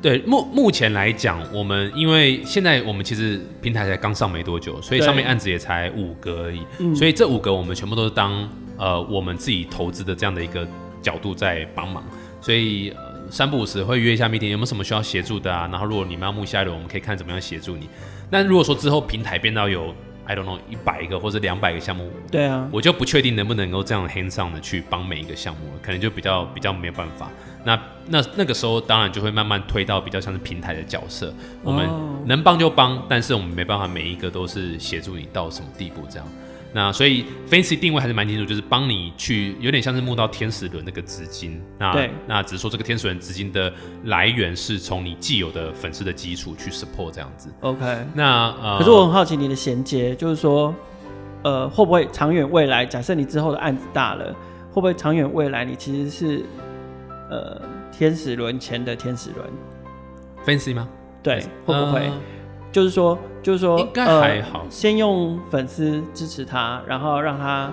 [0.00, 6.62] 对目目前来讲，我们因为现在我们其实平台才刚上没多久，所以上面案子也才五个而已。
[6.78, 8.48] 嗯，所以这五个我们全部都是当
[8.78, 10.66] 呃我们自己投资的这样的一个
[11.02, 12.02] 角度在帮忙，
[12.40, 12.90] 所以。
[13.34, 15.68] 三不五时会约一下 meeting，有没有什么需要协助的啊？
[15.72, 17.88] 然后如果你们要目下一轮，我们可以看怎么样协助你。
[18.30, 19.92] 那如果说之后平台变到有
[20.24, 27.28] I don't know 一百个或者两百个项目，对啊，我就不确定能不能够这样 hands on 的去帮每一个项目，可能就比较比较没有办法。
[27.64, 27.76] 那
[28.06, 31.90] 那那个时候当然就会慢慢推到比较像是平台的角色，我们
[32.26, 36.28] 能帮就帮，但是我们没办法每一个都是协助你到什么地步这样。
[36.74, 41.62] 那所以 Fancy 定位还是蛮清楚，就是帮你去有点像是募到天使轮那个资金。
[41.78, 43.72] 那对那只是说这个天使轮资金的
[44.06, 47.48] 来源是从你既有的粉丝的基础去 support 这样子。
[47.60, 48.04] OK。
[48.12, 50.74] 那呃，可是我很好奇你的衔接，就是说，
[51.44, 54.34] 呃，会不会长远未来，假设你之后的案子大了，
[54.72, 56.44] 会不会长远未来你其实是
[57.30, 57.62] 呃
[57.92, 59.48] 天使轮前的天使轮
[60.44, 60.88] ？Fancy 吗？
[61.22, 62.00] 对，会不会？
[62.00, 62.12] 呃
[62.74, 64.58] 就是说，就是说，应该还好。
[64.58, 67.72] 呃，先用粉丝支持他，然后让他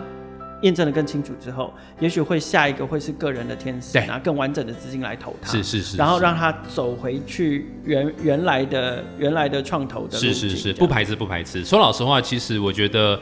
[0.61, 5.49] 验证的更清楚之后，也许会下一个会是个人的天使，拿更完整的资金来投他。
[5.49, 5.97] 是是是。
[5.97, 10.19] 然后让他走回去原原来的原来的创投的。
[10.19, 11.65] 是是是，不排斥不排斥。
[11.65, 13.19] 说老实话，其实我觉得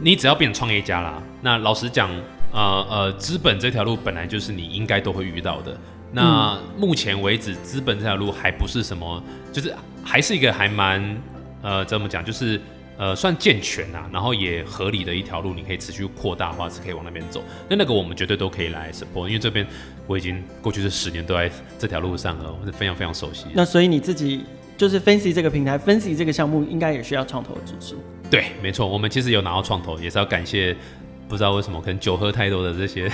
[0.00, 2.08] 你只要变创业家啦，那老实讲，
[2.54, 5.76] 呃呃，资本这条路本来就是你应该都会遇到的。
[6.10, 9.22] 那目前为止，资本这条路还不是什么，
[9.52, 9.74] 就是
[10.08, 11.04] 还是一个还蛮
[11.60, 12.58] 呃怎么讲，就是
[12.96, 17.44] 呃算健全啊，然后也合理的一条路，你可以持续扩大的话，是可以往那边走。
[17.68, 19.66] 那那个我们绝对都可以来 support，因为这边
[20.06, 23.48] 我已经过去这十年都在这条路上了，我是非常非常熟悉。
[23.52, 24.46] 那所以你自己
[24.78, 27.94] 就是 Fancy 这个平台，Fancy 这个项目应该也需要创投的支持。
[28.30, 30.74] 对，没错，我们其实有拿到创投，也是要感谢。
[31.28, 33.02] 不知道为什么，可能酒喝太多的这些，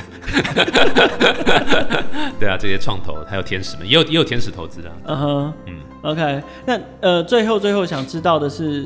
[2.38, 4.92] 对啊，这些创投还有天使们，也有也有天使投资啊。
[5.06, 5.74] 嗯哼，嗯
[6.04, 8.82] ，OK，那呃，最后最后想知道的是，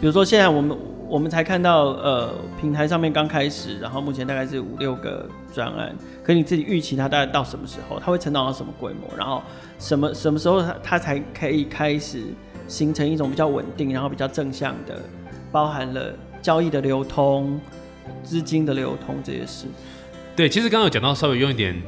[0.00, 9.42] 比如说现在我们我们才看到呃平台上面刚开始，然后目前大概是五六个专案，可你自己预期它大概到什么时候，它会成长到什么规模，然后
[9.78, 12.22] 什么什么时候它它才可以开始
[12.66, 14.98] 形成一种比较稳定，然后比较正向的，
[15.50, 17.60] 包含了交易的流通。
[18.24, 19.66] 资金的流通这些事，
[20.34, 21.80] 对，其实刚刚有讲到稍微用一点，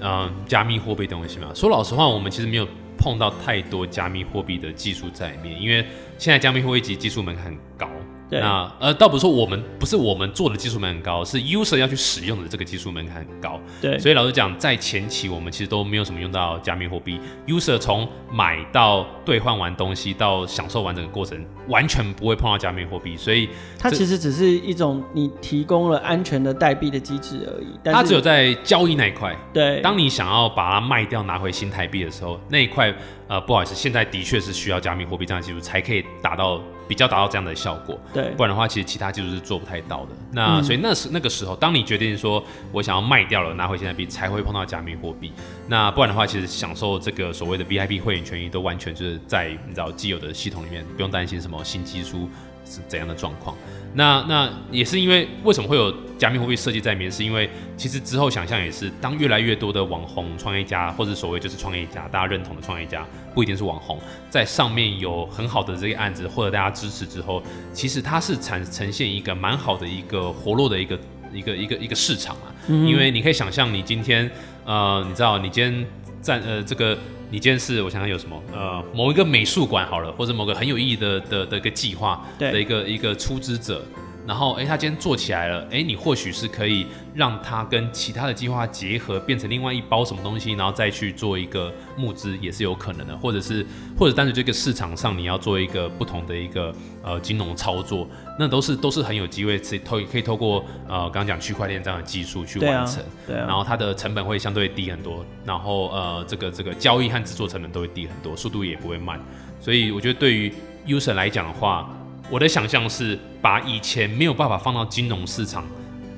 [0.00, 1.48] 嗯、加密货币东西嘛。
[1.54, 2.66] 说老实话，我们其实没有
[2.98, 5.86] 碰到太多加密货币的技术在里面，因为
[6.18, 7.88] 现在加密货币及技术门槛很高，
[8.30, 13.58] 对那呃，倒不是说我们不是我们做的技术门很高，是 user 要去使用的这个技术门槛很高。
[13.80, 23.16] 对，所以老实讲，在前期我们其实都没有什么用到加密货币，user 从买到兑换完东西到享受完整个过程，完全不会碰到加密货币。
[23.16, 23.48] 所以
[23.78, 27.68] 它其实只是一种你提供了安全的代币的机制而已。
[27.82, 29.34] 但它只有在交易那一块。
[29.54, 32.94] 对，当你想要把它卖掉拿回新台币的时候，那一块
[33.26, 36.60] 呃不好意思，现在的确是需要加密货币这样的技术才可以达到。
[36.88, 40.08] 比较达到这样的效果，对，不然的话，其实其他技术是做不太到的。
[40.32, 45.30] 那、嗯、所以那时那个时候，当你决定说我想要卖掉了，拿回现在币，才会碰到加密货币。
[45.68, 52.28] 那不然的话，其实享受这个所谓的 VIP 会员权益，都完全就是在你知道既有的系统里面，不用担心什么新技术
[52.68, 53.56] 是怎样的状况。
[53.94, 57.10] 那那也是因为为什么会有加密货币设计在里面？
[57.10, 63.04] 是因为其实之后想象也是，当越来越多的网红创业家，或者所谓就是创业家，大家认同的创业家，
[63.34, 63.98] 不一定是网红，
[64.28, 67.42] 在上面有很好的这个案子获得大家支持之后，
[67.72, 70.98] 其实它是产呈现一个蛮好的一个活络的一个
[71.32, 72.54] 一个一个一个市场啊。
[72.66, 74.30] 嗯、因为你可以想象，你今天
[74.66, 75.86] 呃，你知道你今天
[76.20, 76.96] 在呃这个。
[77.30, 83.84] 你今天是我想想有什么呃某一个美术馆好了，或者某个很有意义的的的一个计划的一个一个出资者。
[84.28, 93.16] 然后，哎，他今天做起来了，哎，你或许是可以让他跟其他的计划结合，变成另外一包什么东西，然后再去做一个募资，也是有可能的。
[93.16, 93.66] 或者是，
[93.98, 98.06] 或者单纯这个市场上你要做一个不同的一个呃金融操作，
[98.38, 102.96] 那都是都是很有机会，是透可以透过呃刚刚讲区块链这样的技术去完成。
[102.96, 103.06] 对啊。
[103.28, 103.46] 对啊。
[103.46, 109.18] 然后它的成本会相对低很多，然后呃这个这个交易和制作成本都会低很多，速度也不会慢。
[109.58, 110.52] 所以我觉得对于
[110.86, 111.88] user 来讲的话。
[112.30, 115.64] 我的想象是把以前没有办法放到金融市场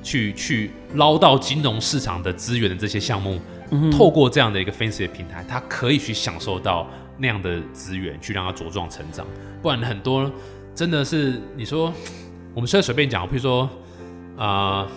[0.03, 3.39] 去去捞到金融市场的资源的这些项目，
[3.69, 6.85] 嗯、透过这样的一个 fancy 的平台，它可以去享受到
[7.17, 9.25] 那样的资源，去让它茁壮成长。
[9.61, 10.29] 不然很多
[10.75, 11.93] 真的是你说，
[12.53, 13.69] 我们现在随便讲，譬如说
[14.35, 14.87] 啊、呃，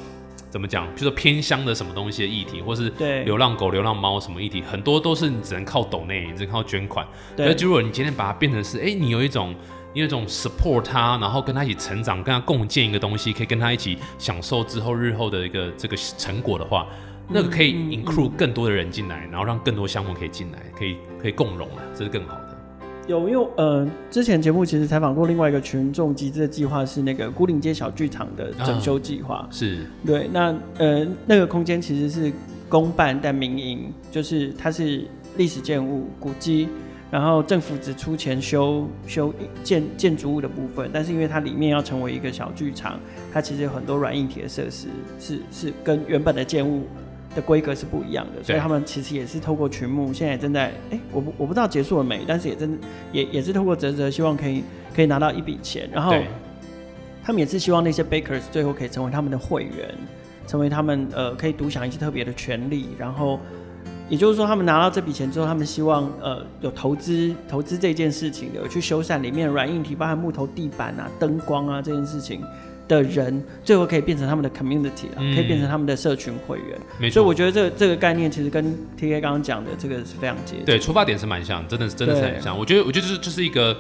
[0.51, 0.85] 怎么讲？
[0.89, 2.91] 譬如说偏乡的什么东西的议题，或是
[3.25, 7.07] 流浪狗、流浪猫什么议题，很多都是你只能靠抖内，只能靠捐款。
[7.37, 9.55] 对，就如果你今天把它变成是，哎、欸，你有一种。
[9.95, 16.87] 因为这种 support 他，然后跟他一起成长，跟他共建一个东西，可以跟他一起享受之后日后的一个这个成果的话，
[17.29, 22.59] 那个可以 include 更多的人进来，然后让更多项目可以进来，可以可以共融啊，这是更好的。
[23.07, 29.37] 有，因为呃，之前节目其实采访过另外一个群众集资的计划，是那个孤岭街小剧场的整修计划。
[29.37, 32.33] 啊、是，对，那呃那个空间其实是
[32.69, 36.69] 公办但民营，就是它是历史建物古迹。
[37.15, 42.99] 然后政府只出钱修修建建筑物的部分，但是因为它里面要成为一个小剧场，
[43.33, 44.89] 它其实有很多软硬体的设施
[45.21, 46.89] 是是跟原本的建物
[47.33, 52.77] 的规格是不一样的，所以他们其实也是透过群募，现在也正在哎，我不我不知道结束了没，但是也真
[53.13, 56.17] 也也是透过泽泽，希望可以可以拿到一笔钱，然后
[57.23, 59.95] 他们也是希望那些 bakers 最后可以成为他们的会员，
[60.49, 63.39] 成为他们呃可以独享一些特别的权利，然后。
[64.11, 72.43] 也就是说，他们拿到这笔钱之后，他们希望呃有投资投资这件事情的，有去修缮里面软硬体，包含木头地板啊、灯光啊这件事情
[72.87, 76.79] 的人，最后可以变成他们的 community 啊，嗯、可以变成他们的社群会员。
[76.99, 77.15] 没错。
[77.15, 78.63] 所以我觉得这个这个概念其实跟
[78.99, 80.65] TK 刚刚讲的这个是非常接近。
[80.67, 82.59] 对，出发点是蛮像，真的是真的是很像。
[82.59, 83.75] 我觉得我觉得就是就是一个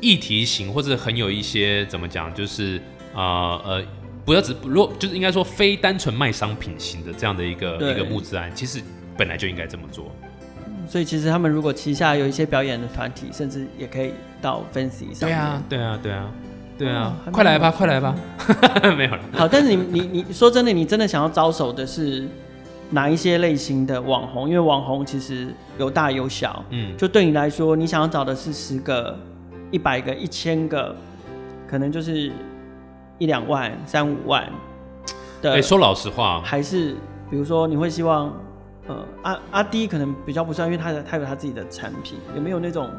[0.00, 2.78] 议题型，或者很有一些怎么讲，就是
[3.14, 3.82] 啊呃，呃
[4.24, 8.80] 不要只如果就是应该说非单纯卖商品型的这样的一个一个募资案，其实。
[9.16, 10.06] 本来就应该这么做，
[10.86, 15.28] 所以其实他们如果旗下有一些表演的团体，甚至也可以到 Fancy 上。
[15.28, 16.30] 对啊，对啊，对啊，
[16.78, 18.14] 对啊，快来吧，快来吧，
[18.96, 19.20] 没有了。
[19.32, 22.28] 好，但是你你你说真的，你真的想要招手的是
[22.90, 24.48] 哪一些类型的网红？
[24.48, 25.48] 因为网红其实
[25.78, 29.18] 有大有小，嗯，就对你来说，你想要找的是十个、
[29.70, 30.94] 一百个、一千个，
[31.66, 32.30] 可能就是
[33.18, 34.46] 一两万、三五万
[35.40, 35.54] 的。
[35.54, 36.94] 哎，说老实话，还是
[37.30, 38.32] 比如说你会希望。
[38.88, 42.90] 呃，阿阿迪可能比较不算，因为他的他有他自己的产品，有没有那种？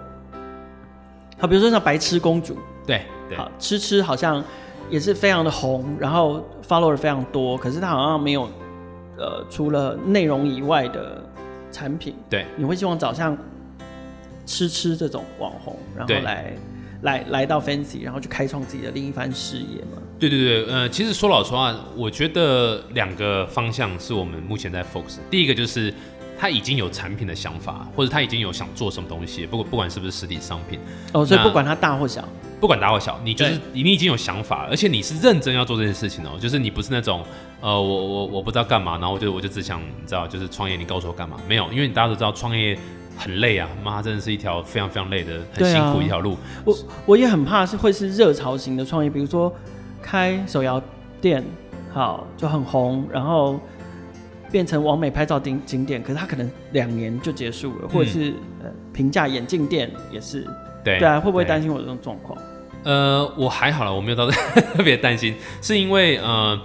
[1.40, 4.44] 好，比如说像白痴公主，对，对好，吃吃好像
[4.90, 8.50] 也是非常的红，然后 follower 非常多，可是他好像没有，
[9.18, 11.24] 呃，除了内容以外的
[11.72, 13.38] 产品，对，你会希望找像
[14.46, 16.54] 吃吃这种网红，然后来。
[17.02, 20.02] 来来到 Fancy，然后去开创自己的另一番事业嘛？
[20.20, 25.20] 对对对，呃，其实说老实话，我觉得两个方向是我们目前在 focus。
[25.30, 25.94] 第一个就是
[26.40, 30.80] 他已经有产品的想法，或者他已经有想做什么东西，不管不管是不是实体商品。
[31.14, 32.28] 哦，所以不管他大或小，
[32.60, 37.24] 不管大或小，你就是你已经有想法，而且你是认真要做这件事情哦，就是你不是那种
[37.62, 41.38] 呃，我我我不知道干嘛，然后我就我就只想你知道，就是创业，你告诉我干嘛？
[41.48, 42.78] 没有，因为你大家都知道创业。
[43.18, 46.38] 很累啊，妈，真的是一条非常非常累的、很辛苦一条路。
[46.64, 49.54] 我我也很怕是会是热潮型的创业，比如说
[50.02, 50.82] 开手摇
[51.20, 51.44] 店，
[51.92, 53.60] 好就很红，然后
[54.52, 60.46] 变成完美拍照景景点，可是它可能两年就结束了，嗯、或者是呃平价眼镜店也是，
[60.84, 62.38] 对对啊，会不会担心我这种状况？
[62.84, 66.60] 呃，我还好了，我没有到特别担心，是因为呃。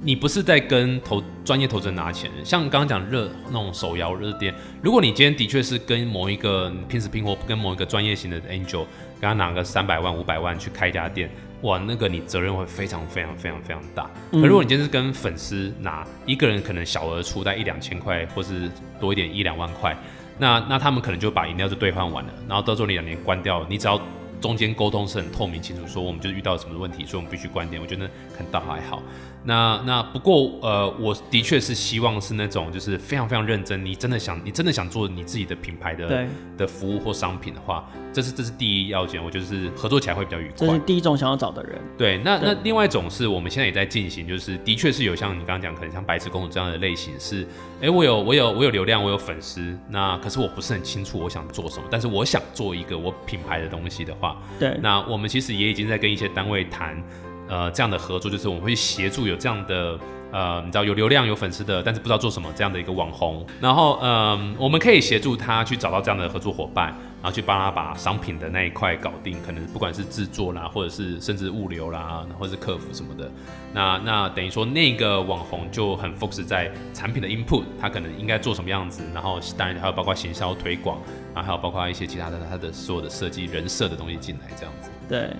[0.00, 8.86] 你不是在跟投专业投资人拿钱，像刚刚讲热那种手摇热店，如果你今天的确是跟某一个拼死拼活跟某一个专业型的 angel，
[9.20, 11.28] 跟他拿个三百万五百万去开一家店，
[11.62, 14.08] 哇，那个你责任会非常非常非常非常大。
[14.30, 18.70] 可如果你今天是跟粉丝拿，一个人可能小额出在一两千块，或是
[19.00, 19.96] 多一点一两万块，
[20.38, 24.00] 那那他们可能就把饮料就兑换完了，然后到时候你两年关掉，你只要
[24.40, 29.02] 中间沟通是很透明清楚，说我们就遇到什么问题，所以我们必须关店，我觉得可能倒还好。
[29.48, 36.28] 那那不过呃，我的确是希望是那种就是非常非常认真，你真的想你真的想做你自己的品牌的对
[36.58, 40.54] 的服务或商品的话，这是这是第一要件，我觉得是合作起来会比较愉快。
[40.54, 41.80] 这是第一种想要找的人。
[41.96, 47.44] 对，那对那另外一种是我们现在也在进行，就是的确是有像你刚刚讲，可能像白痴公主这样的类型是，
[47.80, 57.02] 哎、欸，我有我有我有流量，我有粉丝，那可是我不是很清楚我想做什么，但是我想做一个我品牌的东西的话，对，那我们其实也已经在跟一些单位谈。
[57.48, 59.98] 呃，这样的合作就是我们会协助有这样的
[60.30, 66.88] 呃，你知道有流量有粉丝的，但是不知道做什么这样的一个网红，然后嗯、我们可以协助他去找到这样的合作伙伴，
[67.22, 73.30] 然后去帮他把商品的那一块搞定，可能不管是制作啦，或者是甚至物流啦，或者是客服什么的，
[73.72, 80.98] 那那等于说那个网红就很 focus 在产品的 input，他可能应该做什么样子，然后当然还有包括行销推广，
[81.34, 85.30] 然后还有包括一些其他的他的所有的设计人设的东西进来这样子，对。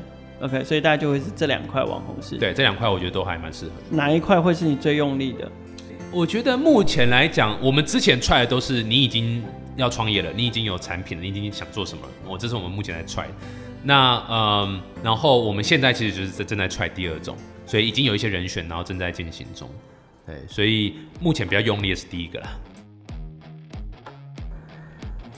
[0.40, 2.36] OK，所以大家就会是这两块网红是。
[2.36, 3.72] 对，这两块我觉得都还蛮适合。
[3.90, 5.50] 哪一块会是你最用力的？
[6.12, 9.42] 我觉得目前来讲，我们之前 try 的都是你已经
[9.76, 12.12] 要创业了，你已经有产品了，你已经想做什么了。
[12.26, 13.26] 我这是我们目前在 try。
[13.82, 17.36] 那嗯，然后我们现在其实就是在正在 try 第二种，
[17.66, 19.68] 所以已经有一些人选，然后正在进行中。
[20.26, 22.48] 对，所以目前比较用力的是第一个啦。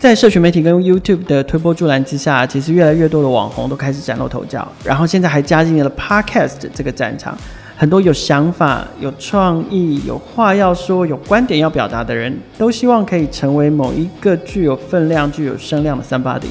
[0.00, 7.36] 在社群媒体跟 YouTube 的推波助澜之下，其实越来越多的网红都开始崭露头角，然后现在还加进了 Podcast 这个战场。
[7.76, 16.48] 很多有想法、有创意、有话要说、有观点要表达的人，都希望可以成为某一个具有分量、具有声量的 somebody。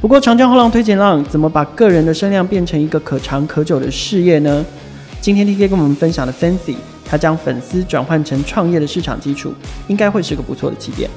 [0.00, 4.66] 不过，长江后浪推前浪，怎么把个人的声量变成一个可长可久的事业呢？
[5.20, 6.74] 今天 TK 跟我们分享的 Fancy，
[7.04, 9.54] 他将粉丝转换成创业的市场基础，
[9.86, 11.08] 应该会是个不错的起点。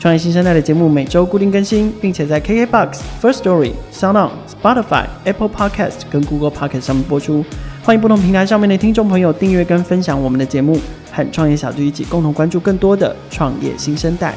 [0.00, 7.44] 创业新生代的节目每周固定更新，并且在 KKBOX、First Story、SoundOn、Spotify、Apple Podcast 跟 Google Podcast 上面播出。
[7.82, 10.80] 欢迎不同平台上面的听众朋友订阅跟分享我们的节目，
[11.12, 14.34] 和创业小聚一起共同关注更多的创业新生代。